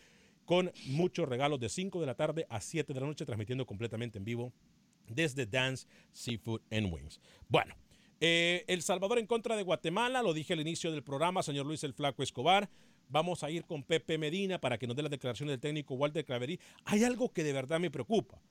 [0.45, 4.17] con muchos regalos de 5 de la tarde a 7 de la noche, transmitiendo completamente
[4.17, 4.51] en vivo
[5.13, 7.19] desde Dance Seafood and Wings.
[7.47, 7.75] Bueno,
[8.19, 11.83] eh, El Salvador en contra de Guatemala, lo dije al inicio del programa, señor Luis
[11.83, 12.69] el Flaco Escobar.
[13.09, 16.23] Vamos a ir con Pepe Medina para que nos dé las declaraciones del técnico Walter
[16.23, 16.59] Claverí.
[16.85, 18.41] Hay algo que de verdad me preocupa,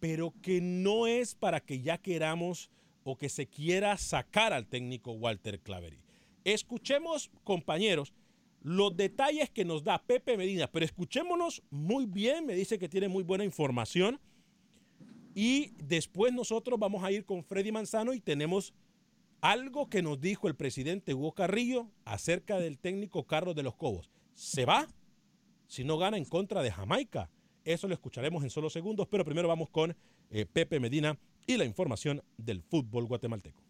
[0.00, 2.70] pero que no es para que ya queramos
[3.04, 6.00] o que se quiera sacar al técnico Walter Claverí.
[6.44, 8.12] Escuchemos, compañeros,
[8.62, 13.08] los detalles que nos da Pepe Medina, pero escuchémonos muy bien, me dice que tiene
[13.08, 14.18] muy buena información
[15.36, 18.72] y después nosotros vamos a ir con Freddy Manzano y tenemos
[19.42, 24.10] algo que nos dijo el presidente Hugo Carrillo acerca del técnico Carlos de los Cobos.
[24.32, 24.88] ¿Se va?
[25.66, 27.28] Si no gana en contra de Jamaica.
[27.66, 29.94] Eso lo escucharemos en solo segundos, pero primero vamos con
[30.30, 33.60] eh, Pepe Medina y la información del fútbol guatemalteco.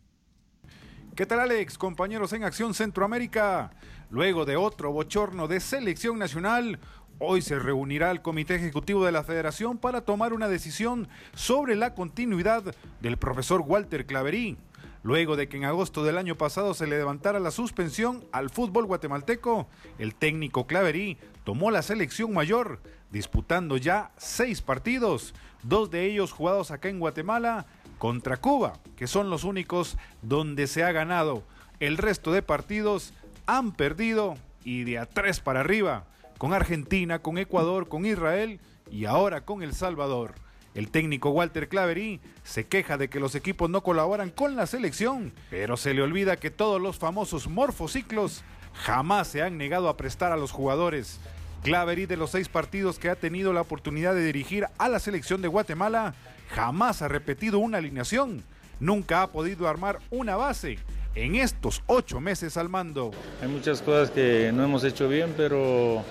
[1.16, 1.79] ¿Qué tal Alex?
[1.79, 3.72] Compañeros en Acción Centroamérica.
[4.11, 6.79] Luego de otro bochorno de selección nacional,
[7.18, 11.94] Hoy se reunirá el Comité Ejecutivo de la Federación para tomar una decisión sobre la
[11.94, 14.59] continuidad del profesor Walter Claverí.
[15.02, 18.85] Luego de que en agosto del año pasado se le levantara la suspensión al fútbol
[18.85, 19.66] guatemalteco,
[19.98, 26.70] el técnico Claverí tomó la selección mayor, disputando ya seis partidos, dos de ellos jugados
[26.70, 27.64] acá en Guatemala
[27.96, 31.44] contra Cuba, que son los únicos donde se ha ganado.
[31.81, 33.14] El resto de partidos
[33.46, 36.05] han perdido y de a tres para arriba
[36.38, 40.35] con Argentina, con Ecuador, con Israel y ahora con El Salvador.
[40.75, 45.33] El técnico Walter Claverí se queja de que los equipos no colaboran con la selección,
[45.48, 48.44] pero se le olvida que todos los famosos morfociclos
[48.75, 51.19] jamás se han negado a prestar a los jugadores.
[51.63, 55.40] Claverí de los seis partidos que ha tenido la oportunidad de dirigir a la selección
[55.40, 56.15] de Guatemala,
[56.50, 58.44] jamás ha repetido una alineación,
[58.79, 60.79] nunca ha podido armar una base
[61.17, 63.10] en estos ocho meses al mando.
[63.42, 66.04] Hay muchas cosas que no hemos hecho bien, pero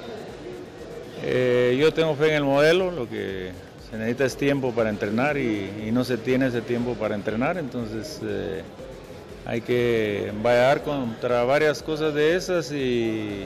[1.23, 3.51] eh, yo tengo fe en el modelo, lo que
[3.89, 8.19] se necesita es tiempo para entrenar y, no se tiene ese tiempo para entrenar, entonces
[8.23, 8.63] eh,
[9.45, 13.45] hay que vallar contra varias cosas de esas y,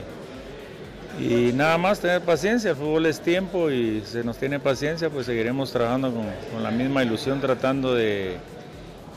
[1.54, 5.70] nada más tener paciencia, el fútbol es tiempo y se nos tiene paciencia, pues seguiremos
[5.70, 8.38] trabajando con la misma ilusión tratando de,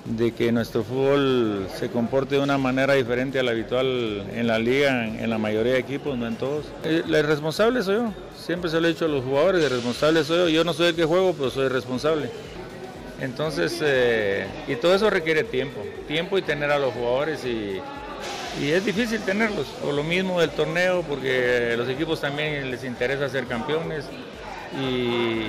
[0.06, 4.60] de que nuestro fútbol se comporte de una manera diferente a la habitual en la
[4.60, 6.66] liga, en, la mayoría de equipos, no en todos.
[6.84, 10.24] Eh, El responsable soy yo, siempre se lo he dicho a los jugadores, el responsable
[10.24, 12.30] soy yo, yo no soy el que juego, pero soy responsable.
[13.22, 17.80] Entonces, eh, y todo eso requiere tiempo, tiempo y tener a los jugadores y,
[18.62, 23.30] y es difícil tenerlos, por lo mismo del torneo, porque los equipos también les interesa
[23.30, 24.06] ser campeones.
[24.78, 25.46] Y,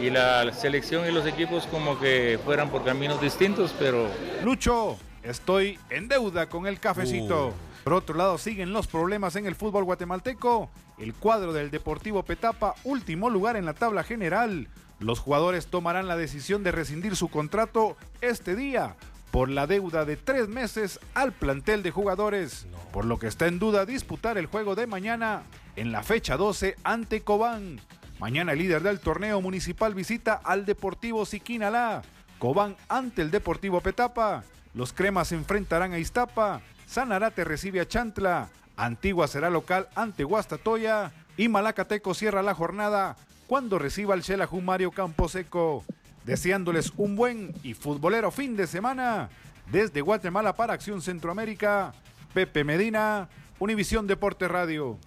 [0.00, 4.08] y la selección y los equipos como que fueran por caminos distintos, pero...
[4.44, 7.48] Lucho, estoy en deuda con el cafecito.
[7.48, 7.52] Uh.
[7.84, 10.68] Por otro lado, siguen los problemas en el fútbol guatemalteco.
[10.98, 14.68] El cuadro del Deportivo Petapa, último lugar en la tabla general.
[14.98, 18.96] Los jugadores tomarán la decisión de rescindir su contrato este día
[19.30, 23.58] por la deuda de tres meses al plantel de jugadores, por lo que está en
[23.58, 25.42] duda disputar el juego de mañana
[25.76, 27.80] en la fecha 12 ante Cobán.
[28.18, 32.02] Mañana el líder del torneo municipal visita al Deportivo Siquinalá.
[32.38, 34.42] Cobán ante el Deportivo Petapa.
[34.72, 36.62] Los cremas se enfrentarán a Iztapa.
[36.86, 38.48] Sanarate recibe a Chantla.
[38.76, 41.12] Antigua será local ante Guastatoya.
[41.36, 45.84] Y Malacateco cierra la jornada cuando reciba el Xelajú Mario Camposeco.
[46.24, 49.28] Deseándoles un buen y futbolero fin de semana.
[49.70, 51.92] Desde Guatemala para Acción Centroamérica,
[52.32, 54.98] Pepe Medina, Univisión Deporte Radio.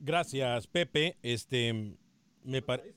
[0.00, 1.16] Gracias, Pepe.
[1.22, 1.96] Este,
[2.44, 2.94] me parece.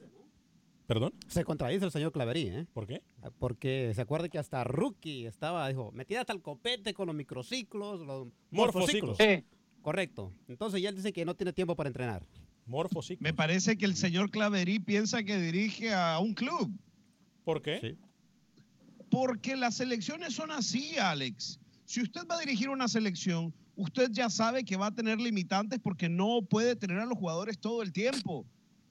[0.86, 1.14] ¿Perdón?
[1.28, 2.66] Se contradice el señor Claverí, ¿eh?
[2.74, 3.02] ¿Por qué?
[3.40, 8.00] Porque se acuerda que hasta Rookie estaba, dijo, metida hasta el copete con los microciclos,
[8.00, 9.18] los Morfociclos.
[9.18, 9.44] morfociclos.
[9.82, 10.34] Correcto.
[10.48, 12.26] Entonces ya él dice que no tiene tiempo para entrenar.
[12.66, 13.22] Morfociclos.
[13.22, 16.72] Me parece que el señor Claverí piensa que dirige a un club.
[17.44, 17.98] ¿Por qué?
[19.10, 21.60] Porque las selecciones son así, Alex.
[21.86, 25.80] Si usted va a dirigir una selección, usted ya sabe que va a tener limitantes
[25.82, 28.46] porque no puede tener a los jugadores todo el tiempo.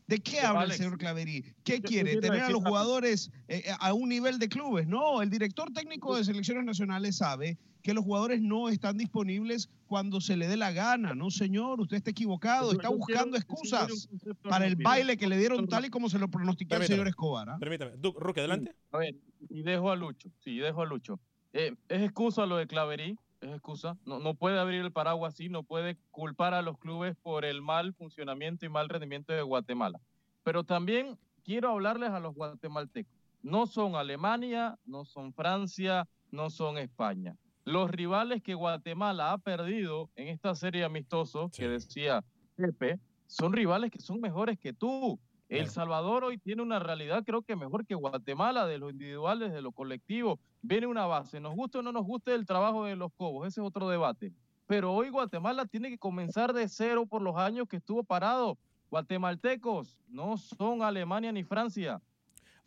[0.07, 1.43] ¿De qué habla Alex, el señor Claverí?
[1.65, 2.17] ¿Qué yo- yo quiere?
[2.21, 4.87] ¿Tener a los jugadores eh, eh, a un nivel de clubes?
[4.87, 10.21] No, el director técnico de selecciones nacionales sabe que los jugadores no están disponibles cuando
[10.21, 11.15] se le dé la gana.
[11.15, 12.73] No, señor, usted está equivocado.
[12.73, 14.09] Está buscando excusas
[14.43, 17.51] para el baile que le dieron tal y como se lo pronosticó el señor Escobar.
[17.51, 17.57] ¿ah?
[17.59, 17.93] Permítame.
[17.97, 18.75] Du- Roque, adelante.
[18.93, 19.15] A ver,
[19.49, 20.31] y dejo a Lucho.
[20.45, 21.21] Sí, dejo a Lucho.
[21.53, 23.97] Eh, es excusa lo de Claverí, es excusa.
[24.05, 27.63] No, no puede abrir el paraguas así, no puede culpar a los clubes por el
[27.63, 30.01] mal funcionamiento y mal rendimiento de Guatemala.
[30.43, 33.13] Pero también quiero hablarles a los guatemaltecos.
[33.43, 37.37] No son Alemania, no son Francia, no son España.
[37.65, 42.25] Los rivales que Guatemala ha perdido en esta serie amistoso, que decía
[42.57, 45.19] Pepe, son rivales que son mejores que tú.
[45.49, 49.63] El Salvador hoy tiene una realidad, creo que mejor que Guatemala, de lo individual, desde
[49.63, 50.41] lo colectivo.
[50.63, 53.61] Viene una base, nos guste o no nos guste el trabajo de los Cobos, ese
[53.61, 54.33] es otro debate.
[54.67, 58.59] Pero hoy Guatemala tiene que comenzar de cero por los años que estuvo parado.
[58.91, 62.01] Guatemaltecos no son Alemania ni Francia.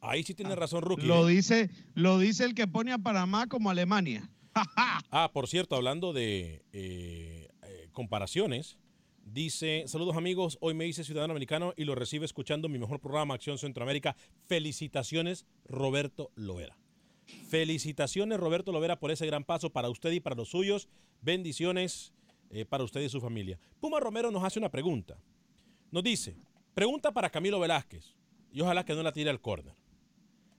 [0.02, 1.06] Ahí sí tiene razón, Rookie.
[1.06, 4.30] Lo dice, lo dice el que pone a Panamá como Alemania.
[5.12, 8.78] Ah, por cierto, hablando de eh, eh, comparaciones,
[9.26, 13.34] dice, saludos amigos, hoy me hice ciudadano americano y lo recibe escuchando mi mejor programa,
[13.34, 14.16] Acción Centroamérica.
[14.48, 16.78] Felicitaciones, Roberto Loera.
[17.48, 20.88] Felicitaciones, Roberto Lovera, por ese gran paso para usted y para los suyos.
[21.22, 22.14] Bendiciones
[22.50, 23.60] eh, para usted y su familia.
[23.80, 25.18] Puma Romero nos hace una pregunta.
[25.92, 26.36] Nos dice,
[26.74, 28.16] pregunta para Camilo Velázquez,
[28.52, 29.76] y ojalá que no la tire al córner.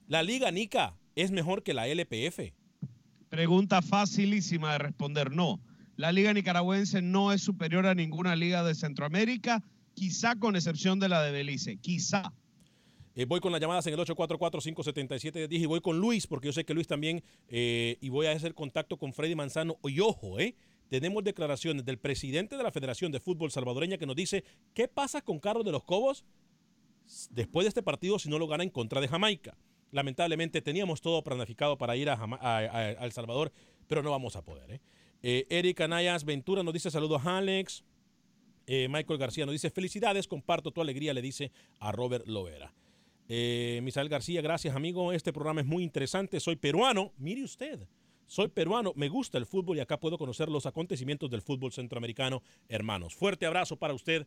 [0.07, 2.53] ¿La Liga Nica es mejor que la LPF?
[3.29, 5.31] Pregunta facilísima de responder.
[5.31, 5.61] No,
[6.01, 11.11] la liga nicaragüense no es superior a ninguna liga de Centroamérica, quizá con excepción de
[11.11, 12.32] la de Belice, quizá.
[13.14, 16.64] Eh, voy con las llamadas en el 844-577-10 y voy con Luis, porque yo sé
[16.64, 19.76] que Luis también, eh, y voy a hacer contacto con Freddy Manzano.
[19.84, 20.55] Y ojo, eh,
[20.88, 24.42] tenemos declaraciones del presidente de la Federación de Fútbol Salvadoreña que nos dice,
[24.72, 26.24] ¿qué pasa con Carlos de los Cobos
[27.28, 29.59] después de este partido si no lo gana en contra de Jamaica?
[29.90, 33.53] Lamentablemente teníamos todo planificado para ir a, a El Salvador,
[33.86, 34.70] pero no vamos a poder.
[34.70, 34.80] ¿eh?
[35.23, 37.85] Eh, Eric Anayas Ventura nos dice saludos a Alex.
[38.66, 42.73] Eh, Michael García nos dice felicidades, comparto tu alegría, le dice a Robert Lovera.
[43.29, 47.87] Eh, Misael García, gracias amigo, este programa es muy interesante, soy peruano, mire usted,
[48.27, 52.43] soy peruano, me gusta el fútbol y acá puedo conocer los acontecimientos del fútbol centroamericano,
[52.68, 53.14] hermanos.
[53.14, 54.27] Fuerte abrazo para usted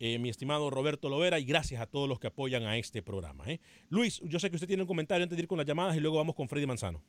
[0.00, 3.44] eh, mi estimado Roberto Lovera, y gracias a todos los que apoyan a este programa.
[3.48, 3.60] ¿eh?
[3.88, 6.00] Luis, yo sé que usted tiene un comentario antes de ir con las llamadas y
[6.00, 7.02] luego vamos con Freddy Manzano.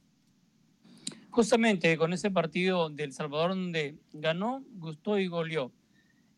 [1.36, 5.74] Justamente con ese partido del Salvador donde ganó, gustó y goleó.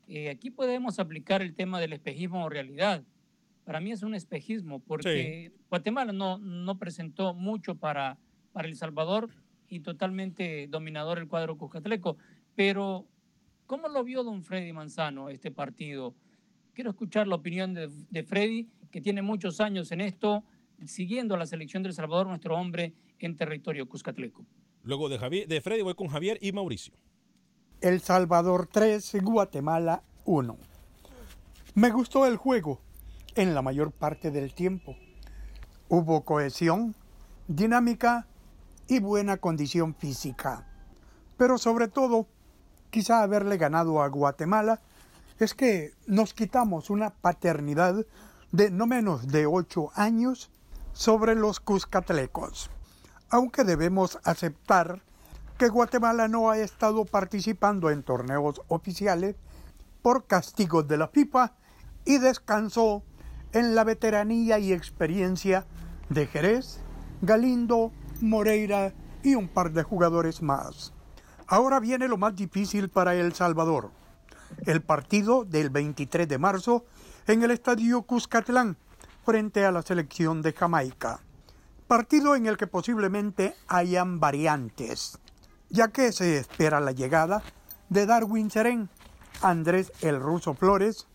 [0.08, 3.04] Eh, aquí podemos aplicar el tema del espejismo o realidad.
[3.64, 8.18] Para mí es un espejismo porque Guatemala no, no presentó mucho para,
[8.52, 9.30] para El Salvador
[9.70, 12.18] y totalmente dominador el cuadro Cuscatleco.
[12.56, 13.06] Pero,
[13.68, 16.16] ¿cómo lo vio don Freddy Manzano este partido?
[16.74, 20.44] Quiero escuchar la opinión de, de Freddy, que tiene muchos años en esto,
[20.88, 24.44] siguiendo a la selección del Salvador, nuestro hombre en territorio Cuscatleco.
[24.88, 26.94] Luego de, Javier, de Freddy voy con Javier y Mauricio.
[27.82, 30.58] El Salvador 3, Guatemala 1.
[31.74, 32.80] Me gustó el juego
[33.36, 34.96] en la mayor parte del tiempo.
[35.90, 36.96] Hubo cohesión,
[37.50, 38.28] dinámica
[38.88, 40.66] y buena condición física.
[41.36, 42.26] Pero sobre todo,
[42.90, 44.80] quizá haberle ganado a Guatemala
[45.38, 48.06] es que nos quitamos una paternidad
[48.54, 50.50] de no menos de ocho años
[50.94, 52.70] sobre los cuscatlecos
[53.30, 55.02] aunque debemos aceptar
[55.58, 59.36] que Guatemala no ha estado participando en torneos oficiales
[60.02, 61.54] por castigos de la FIFA
[62.06, 63.04] y descansó
[63.54, 65.66] en la veteranía y experiencia
[66.10, 66.80] de Jerez,
[67.22, 70.94] Galindo, Moreira y un par de jugadores más.
[71.48, 73.92] Ahora viene lo más difícil para El Salvador,
[74.66, 76.86] el partido del 23 de marzo
[77.26, 78.78] en el estadio Cuscatlán
[79.26, 81.20] frente a la selección de Jamaica
[81.88, 85.20] partido en el que posiblemente hayan variantes,
[85.70, 87.42] ya que se espera la llegada
[87.90, 88.90] de Darwin Serén,
[89.42, 91.08] Andrés el Ruso Flores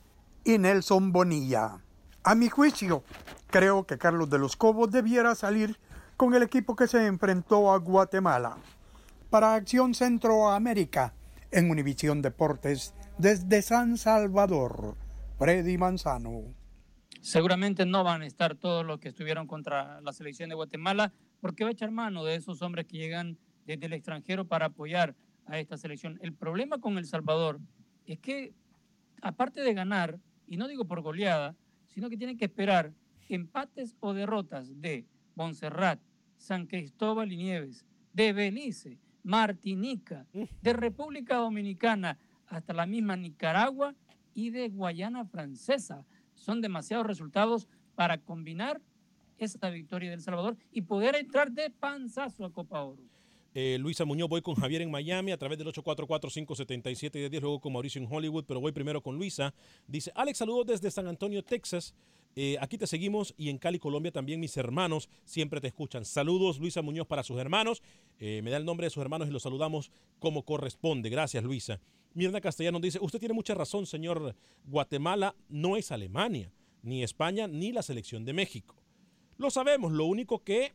[0.44, 1.78] y Nelson Bonilla.
[2.24, 3.04] A mi juicio,
[3.50, 5.78] creo que Carlos de los Cobos debiera salir
[6.16, 8.56] con el equipo que se enfrentó a Guatemala.
[9.28, 11.12] Para Acción Centroamérica,
[11.50, 14.94] en Univisión Deportes, desde San Salvador,
[15.38, 16.61] Freddy Manzano.
[17.22, 21.62] Seguramente no van a estar todos los que estuvieron contra la selección de Guatemala, porque
[21.62, 25.14] va a echar mano de esos hombres que llegan desde el extranjero para apoyar
[25.46, 26.18] a esta selección.
[26.20, 27.60] El problema con El Salvador
[28.06, 28.52] es que,
[29.22, 30.18] aparte de ganar,
[30.48, 31.54] y no digo por goleada,
[31.86, 32.92] sino que tienen que esperar
[33.28, 35.06] empates o derrotas de
[35.36, 36.00] Montserrat,
[36.38, 42.18] San Cristóbal y Nieves, de Belice, Martinica, de República Dominicana,
[42.48, 43.94] hasta la misma Nicaragua
[44.34, 46.04] y de Guayana Francesa
[46.42, 48.80] son demasiados resultados para combinar
[49.38, 53.02] esta victoria del Salvador y poder entrar de panzazo a Copa Oro.
[53.54, 58.00] Eh, Luisa Muñoz, voy con Javier en Miami a través del 844-577-10, luego con Mauricio
[58.00, 59.52] en Hollywood, pero voy primero con Luisa.
[59.86, 61.94] Dice, Alex, saludos desde San Antonio, Texas.
[62.34, 66.06] Eh, aquí te seguimos y en Cali, Colombia también mis hermanos siempre te escuchan.
[66.06, 67.82] Saludos, Luisa Muñoz, para sus hermanos.
[68.18, 71.10] Eh, me da el nombre de sus hermanos y los saludamos como corresponde.
[71.10, 71.78] Gracias, Luisa.
[72.14, 74.34] Mirna Castellano dice, usted tiene mucha razón, señor.
[74.64, 76.52] Guatemala no es Alemania,
[76.82, 78.76] ni España, ni la selección de México.
[79.38, 80.74] Lo sabemos, lo único que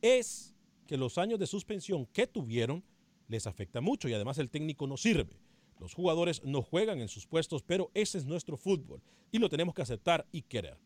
[0.00, 0.56] es
[0.86, 2.84] que los años de suspensión que tuvieron
[3.28, 5.38] les afecta mucho y además el técnico no sirve.
[5.78, 9.74] Los jugadores no juegan en sus puestos, pero ese es nuestro fútbol y lo tenemos
[9.74, 10.78] que aceptar y querer.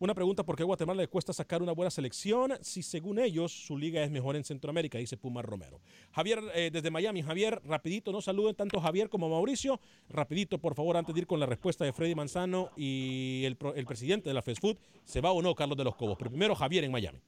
[0.00, 3.52] Una pregunta, ¿por qué a Guatemala le cuesta sacar una buena selección si según ellos
[3.52, 4.98] su liga es mejor en Centroamérica?
[4.98, 5.80] Dice Puma Romero.
[6.12, 9.78] Javier, eh, desde Miami, Javier, rapidito, no saluden tanto Javier como Mauricio.
[10.08, 13.86] Rapidito, por favor, antes de ir con la respuesta de Freddy Manzano y el, el
[13.86, 16.16] presidente de la Fast Food, ¿se va o no Carlos de los Cobos?
[16.18, 17.20] Pero primero Javier en Miami.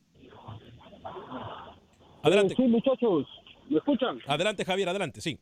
[2.23, 2.55] Adelante.
[2.55, 3.29] Eh, sí, muchachos,
[3.69, 4.19] ¿me escuchan?
[4.27, 5.39] Adelante, Javier, adelante, sí.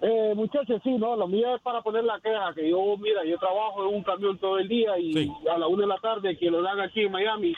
[0.00, 3.36] Eh, muchachos, sí, no, lo mío es para poner la queja, que yo, mira, yo
[3.38, 6.50] trabajo en un camión todo el día y a la una de la tarde, que
[6.50, 7.52] lo dan aquí en Miami,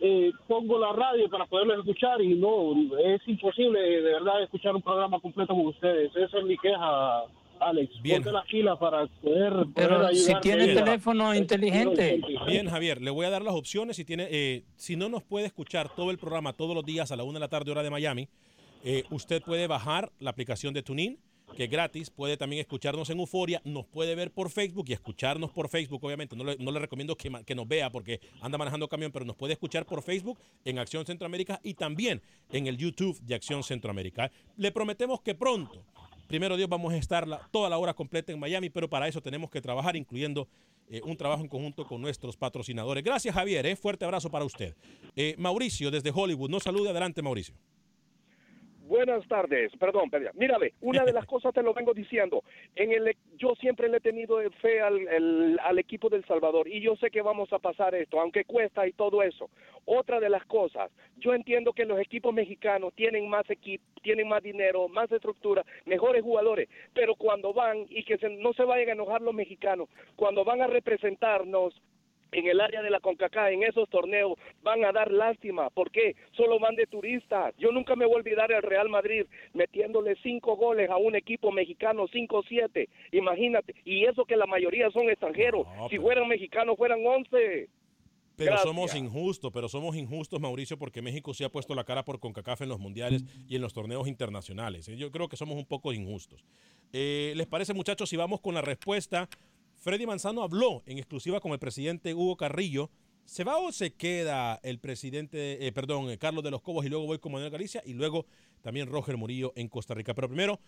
[0.00, 4.80] eh, pongo la radio para poderlos escuchar y no, es imposible de verdad escuchar un
[4.82, 6.10] programa completo con ustedes.
[6.16, 7.24] Esa es mi queja,
[7.60, 8.02] Alex.
[8.02, 8.16] Bien.
[8.22, 12.20] Ponte la fila para poder, poder Pero si tiene a- teléfono inteligente.
[12.46, 13.96] Bien, Javier, le voy a dar las opciones.
[13.96, 17.16] Si, tiene, eh, si no nos puede escuchar todo el programa todos los días a
[17.16, 18.28] la una de la tarde, hora de Miami,
[18.84, 21.18] eh, usted puede bajar la aplicación de TuneIn,
[21.56, 22.10] que es gratis.
[22.10, 23.60] Puede también escucharnos en Euforia.
[23.64, 26.36] Nos puede ver por Facebook y escucharnos por Facebook, obviamente.
[26.36, 29.36] No le, no le recomiendo que, que nos vea porque anda manejando camión, pero nos
[29.36, 34.30] puede escuchar por Facebook en Acción Centroamérica y también en el YouTube de Acción Centroamérica.
[34.56, 35.84] Le prometemos que pronto
[36.26, 39.50] Primero Dios, vamos a estar toda la hora completa en Miami, pero para eso tenemos
[39.50, 40.48] que trabajar, incluyendo
[40.88, 43.04] eh, un trabajo en conjunto con nuestros patrocinadores.
[43.04, 43.66] Gracias, Javier.
[43.66, 44.74] eh, Fuerte abrazo para usted.
[45.16, 46.90] Eh, Mauricio, desde Hollywood, nos salude.
[46.90, 47.54] Adelante, Mauricio.
[48.86, 50.30] Buenas tardes, perdón, Pedro.
[50.34, 52.42] Mírame, una de las cosas te lo vengo diciendo.
[52.76, 56.82] En el, yo siempre le he tenido fe al, el- al equipo del Salvador y
[56.82, 59.48] yo sé que vamos a pasar esto, aunque cuesta y todo eso.
[59.86, 64.42] Otra de las cosas, yo entiendo que los equipos mexicanos tienen más equipo, tienen más
[64.42, 68.92] dinero, más estructura, mejores jugadores, pero cuando van y que se- no se vayan a
[68.92, 71.74] enojar los mexicanos, cuando van a representarnos
[72.34, 75.70] en el área de la CONCACAF, en esos torneos, van a dar lástima.
[75.70, 76.16] ¿Por qué?
[76.36, 77.54] Solo van de turistas.
[77.58, 81.52] Yo nunca me voy a olvidar el Real Madrid metiéndole cinco goles a un equipo
[81.52, 82.88] mexicano, cinco o siete.
[83.12, 83.74] Imagínate.
[83.84, 85.66] Y eso que la mayoría son extranjeros.
[85.90, 87.68] si fueran mexicanos, fueran once.
[88.36, 88.68] Pero Gracias.
[88.68, 92.62] somos injustos, pero somos injustos, Mauricio, porque México se ha puesto la cara por CONCACAF
[92.62, 94.86] en los mundiales y en los torneos internacionales.
[94.86, 96.44] Yo creo que somos un poco injustos.
[96.92, 99.28] Eh, ¿Les parece, muchachos, si vamos con la respuesta?
[99.84, 102.90] Freddy Manzano habló en exclusiva con el presidente Hugo Carrillo.
[103.26, 106.88] ¿Se va o se queda el presidente, eh, perdón, eh, Carlos de los Cobos y
[106.88, 108.24] luego voy con Manuel Galicia y luego
[108.62, 110.14] también Roger Murillo en Costa Rica?
[110.14, 110.58] Pero primero,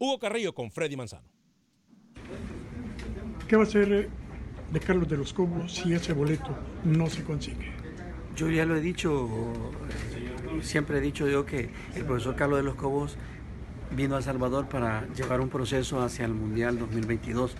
[0.00, 1.28] Hugo Carrillo con Freddy Manzano.
[3.46, 4.08] ¿Qué va a hacer eh,
[4.72, 7.70] de Carlos de los Cobos si ese boleto no se consigue?
[8.34, 9.30] Yo ya lo he dicho,
[10.62, 13.18] siempre he dicho yo que el profesor Carlos de los Cobos
[13.92, 17.54] vino a El Salvador para llevar un proceso hacia el Mundial 2022.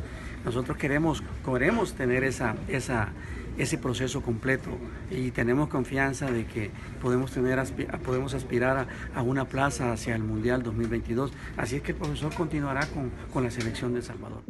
[0.44, 3.12] Nosotros queremos, queremos tener esa, esa,
[3.56, 4.70] ese proceso completo
[5.10, 6.70] y tenemos confianza de que
[7.00, 8.76] podemos, tener, aspi- podemos aspirar
[9.14, 11.32] a, a una plaza hacia el Mundial 2022.
[11.56, 14.42] Así es que el profesor continuará con, con la selección de El Salvador.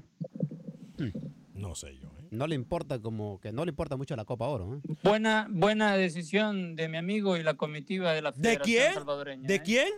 [1.54, 2.08] No sé yo.
[2.20, 2.28] ¿eh?
[2.30, 4.74] No le importa como que no le importa mucho la Copa Oro.
[4.76, 4.96] ¿eh?
[5.02, 8.94] Buena, buena decisión de mi amigo y la comitiva de la Federación quién?
[8.94, 9.46] Salvadoreña.
[9.46, 9.62] ¿De ¿eh?
[9.64, 9.88] quién?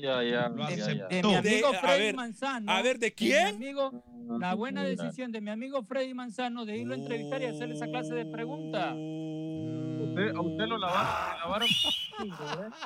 [0.00, 1.08] Ya, ya, De, ya, ya.
[1.08, 2.70] de mi amigo De- a Freddy ver, Manzano.
[2.72, 3.46] a ver, ¿de mi quién?
[3.56, 4.04] amigo,
[4.38, 7.86] la buena decisión de mi amigo Freddy Manzano de irlo a entrevistar y hacerle esa
[7.88, 8.94] clase de preguntas.
[8.94, 11.68] Usted, a usted lo lavaron, lavaron.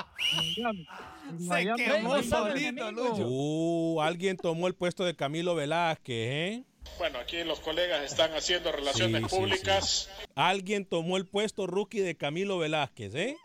[1.41, 1.83] Miami.
[1.85, 2.15] quemó
[2.55, 3.15] mi amigo.
[3.27, 6.65] Uh, alguien tomó el puesto de Camilo Velázquez, ¿eh?
[6.99, 10.11] Bueno, aquí los colegas están haciendo relaciones Sí, sí, públicas.
[10.35, 13.37] Alguien tomó el puesto rookie de Camilo Velázquez, ¿eh?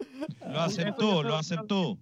[0.47, 1.97] Lo aceptó, lo aceptó.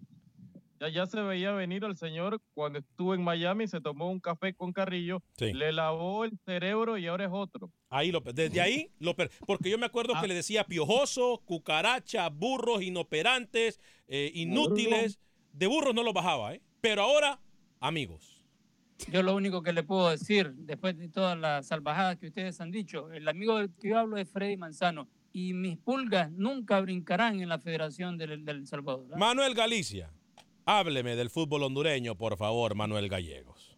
[0.80, 4.54] Ya, ya se veía venir el señor cuando estuvo en Miami, se tomó un café
[4.54, 5.52] con Carrillo, Sí.
[5.54, 7.72] le lavó el cerebro y ahora es otro.
[7.90, 9.14] Ahí lo, desde ahí, lo,
[9.46, 10.22] porque yo me acuerdo Ah.
[10.22, 15.20] que le decía piojoso, cucaracha, burros inoperantes, eh, inútiles.
[15.52, 16.62] De burros no los bajaba, ¿eh?
[16.80, 17.40] Pero ahora,
[17.80, 18.46] amigos.
[19.12, 22.72] Yo lo único que le puedo decir, después de todas las salvajadas que ustedes han
[22.72, 27.40] dicho, el amigo del que yo hablo es Freddy Manzano y mis pulgas nunca brincarán
[27.42, 29.08] en la Federación del, del Salvador.
[29.14, 29.18] ¿ah?
[29.18, 30.12] Manuel Galicia,
[30.78, 33.76] hábleme del fútbol hondureño, por favor, Manuel Gallegos.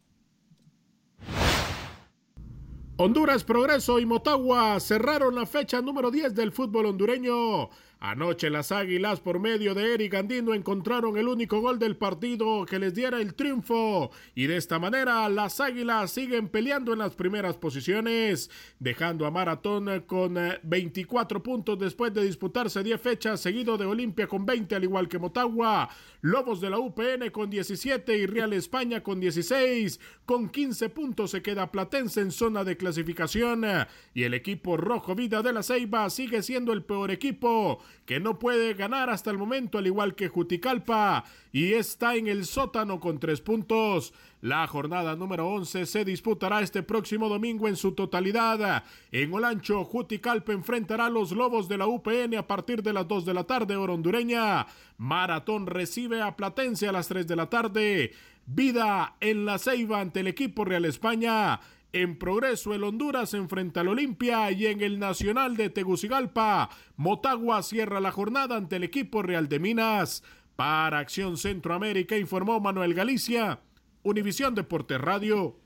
[2.97, 7.69] Honduras, Progreso y Motagua cerraron la fecha número 10 del fútbol hondureño.
[8.03, 12.79] Anoche las Águilas por medio de Eric Andino encontraron el único gol del partido que
[12.79, 14.09] les diera el triunfo.
[14.33, 18.49] Y de esta manera las Águilas siguen peleando en las primeras posiciones,
[18.79, 24.25] dejando a Maratón con eh, 24 puntos después de disputarse 10 fechas seguido de Olimpia
[24.25, 25.87] con 20 al igual que Motagua,
[26.21, 31.43] Lobos de la UPN con 17 y Real España con 16, con 15 puntos se
[31.43, 33.63] queda Platense en zona de clasificación.
[33.63, 33.85] Eh,
[34.15, 38.39] y el equipo Rojo Vida de la Ceiba sigue siendo el peor equipo que no
[38.39, 43.19] puede ganar hasta el momento al igual que Juticalpa y está en el sótano con
[43.19, 44.13] tres puntos.
[44.41, 48.83] La jornada número 11 se disputará este próximo domingo en su totalidad.
[49.11, 53.23] En Olancho, Juticalpa enfrentará a los Lobos de la UPN a partir de las 2
[53.23, 54.65] de la tarde, hora hondureña.
[54.97, 58.13] Maratón recibe a Platense a las 3 de la tarde.
[58.47, 61.59] Vida en la Ceiba ante el equipo Real España.
[61.93, 67.99] En progreso, el Honduras enfrenta al Olimpia y en el Nacional de Tegucigalpa, Motagua cierra
[67.99, 70.23] la jornada ante el equipo Real de Minas.
[70.55, 73.59] Para Acción Centroamérica informó Manuel Galicia,
[74.03, 75.57] Univisión Deportes Radio.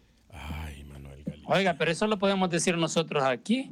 [1.48, 3.72] Oiga, pero eso lo podemos decir nosotros aquí.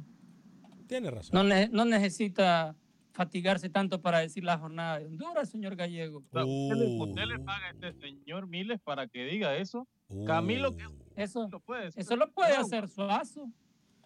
[0.88, 1.32] Tiene razón.
[1.34, 2.76] No, ne- no necesita
[3.14, 6.24] fatigarse tanto para decir la jornada de Honduras, señor Gallego.
[6.32, 9.88] Sea, ¿usted, le, usted le paga a este señor Miles para que diga eso?
[10.28, 10.84] Camilo, que
[11.16, 12.02] Eso, lo puede decir.
[12.02, 13.50] eso lo puede hacer Suazo.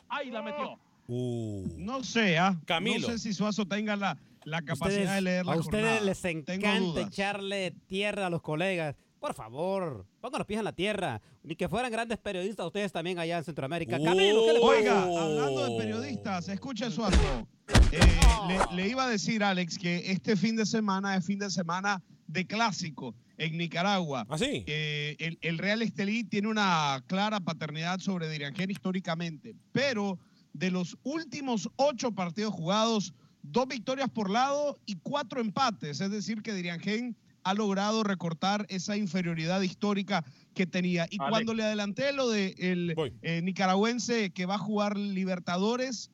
[0.08, 0.80] ¡Ay, la metió!
[1.08, 2.58] No sé, ¿ah?
[2.66, 3.08] Camilo.
[3.08, 6.06] No sé si Suazo tenga la, la capacidad Ustedes- de leer la a ustedes jornada.
[6.06, 8.96] les encanta echarle tierra a los colegas.
[9.28, 11.22] Por favor, pongan los pies en la tierra.
[11.44, 14.02] Ni que fueran grandes periodistas ustedes también allá en Centroamérica.
[14.02, 14.72] Camilo, ¿qué le pasa?
[14.72, 17.46] Oiga, hablando de periodistas, escuche Suazo.
[17.92, 18.00] Eh,
[18.48, 22.02] le, le iba a decir, Alex, que este fin de semana es fin de semana
[22.26, 24.26] de clásico en Nicaragua.
[24.30, 24.64] ¿Ah, sí?
[24.66, 30.18] Eh, el, el Real Estelí tiene una clara paternidad sobre Diriangén históricamente, pero
[30.54, 36.00] de los últimos ocho partidos jugados, dos victorias por lado y cuatro empates.
[36.00, 37.18] Es decir, que Diriangén
[37.48, 41.08] ha logrado recortar esa inferioridad histórica que tenía.
[41.10, 41.30] Y Alex.
[41.30, 46.12] cuando le adelanté lo de el eh, nicaragüense que va a jugar Libertadores,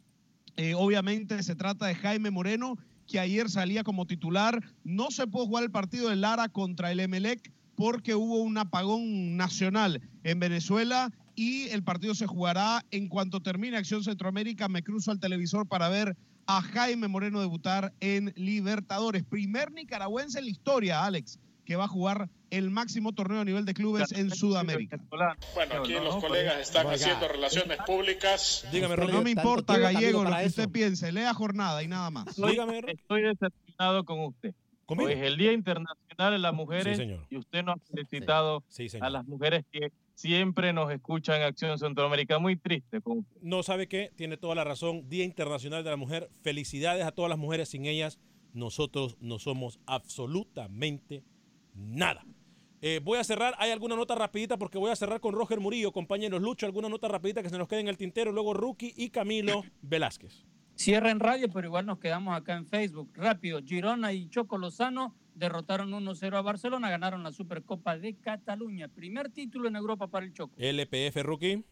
[0.57, 2.77] eh, obviamente se trata de Jaime Moreno,
[3.07, 4.63] que ayer salía como titular.
[4.83, 9.35] No se pudo jugar el partido de Lara contra el Emelec porque hubo un apagón
[9.35, 14.69] nacional en Venezuela y el partido se jugará en cuanto termine Acción Centroamérica.
[14.69, 16.15] Me cruzo al televisor para ver
[16.47, 19.23] a Jaime Moreno debutar en Libertadores.
[19.23, 23.65] Primer nicaragüense en la historia, Alex, que va a jugar el máximo torneo a nivel
[23.65, 24.99] de clubes en Sudamérica.
[25.09, 25.33] Bueno,
[25.81, 28.67] aquí los colegas están haciendo relaciones públicas.
[28.71, 31.11] Dígame, No me importa, gallego, lo que usted piense.
[31.11, 32.27] Lea jornada y nada más.
[32.27, 34.53] Estoy, estoy decepcionado con usted.
[34.85, 37.25] Hoy es el Día Internacional de las Mujeres Sí, señor.
[37.29, 41.77] y usted nos ha felicitado Sí, a las mujeres que siempre nos escuchan en Acción
[41.77, 42.39] Centroamérica.
[42.39, 43.25] Muy triste con.
[43.41, 45.09] No sabe qué, tiene toda la razón.
[45.09, 46.29] Día Internacional de la Mujer.
[46.41, 47.69] Felicidades a todas las mujeres.
[47.69, 48.19] Sin ellas,
[48.53, 51.23] nosotros no somos absolutamente
[51.73, 52.25] nada.
[52.81, 55.93] Eh, voy a cerrar, hay alguna nota rapidita porque voy a cerrar con Roger Murillo,
[55.93, 59.09] compañeros Lucho, alguna nota rapidita que se nos quede en el tintero, luego Rookie y
[59.09, 60.43] Camilo Velázquez.
[60.75, 63.09] Cierra en radio, pero igual nos quedamos acá en Facebook.
[63.13, 68.87] Rápido, Girona y Choco Lozano derrotaron 1-0 a Barcelona, ganaron la Supercopa de Cataluña.
[68.87, 70.53] Primer título en Europa para el Choco.
[70.57, 71.63] LPF Rookie.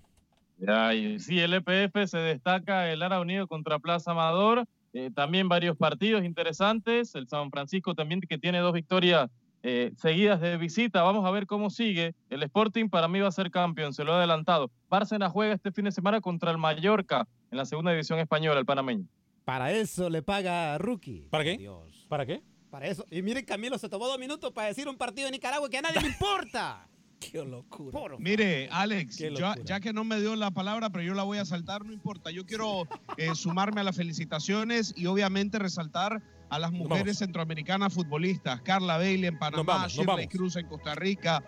[0.57, 4.65] Ya, y sí, el EPF se destaca el Lara Unido contra Plaza Amador.
[4.93, 7.15] eh, también varios partidos interesantes.
[7.15, 9.29] El San Francisco también que tiene dos victorias
[9.63, 11.01] eh, seguidas de visita.
[11.03, 12.13] Vamos a ver cómo sigue.
[12.29, 14.69] El Sporting para mí va a ser campeón, se lo he adelantado.
[14.89, 18.65] Bárcena juega este fin de semana contra el Mallorca en la segunda división española, el
[18.65, 19.05] panameño.
[19.45, 21.25] Para eso le paga Rookie.
[21.29, 21.69] ¿Para qué?
[22.07, 22.41] ¿Para qué?
[22.71, 23.05] Para eso.
[23.11, 25.81] Y miren, Camilo se tomó dos minutos para decir un partido de Nicaragua que a
[25.81, 26.87] nadie le importa.
[27.19, 28.15] Qué locura.
[28.17, 29.17] Mire, Alex,
[29.65, 32.31] ya, que no me dio la palabra, pero yo la voy a saltar, no importa.
[32.31, 38.61] Yo quiero eh, sumarme a las felicitaciones y obviamente resaltar a las mujeres centroamericanas futbolistas,
[38.61, 40.27] Carla Bailey en Panamá, Nos vamos, nos Shirley vamos.
[40.31, 41.43] Cruz en Costa Rica,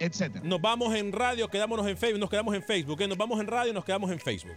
[0.00, 0.44] etcétera.
[0.44, 3.00] Nos vamos en radio, quedámonos en Facebook, nos quedamos en Facebook.
[3.02, 3.08] ¿eh?
[3.08, 4.56] Nos vamos en radio, nos quedamos en Facebook.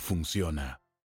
[0.01, 0.80] funciona.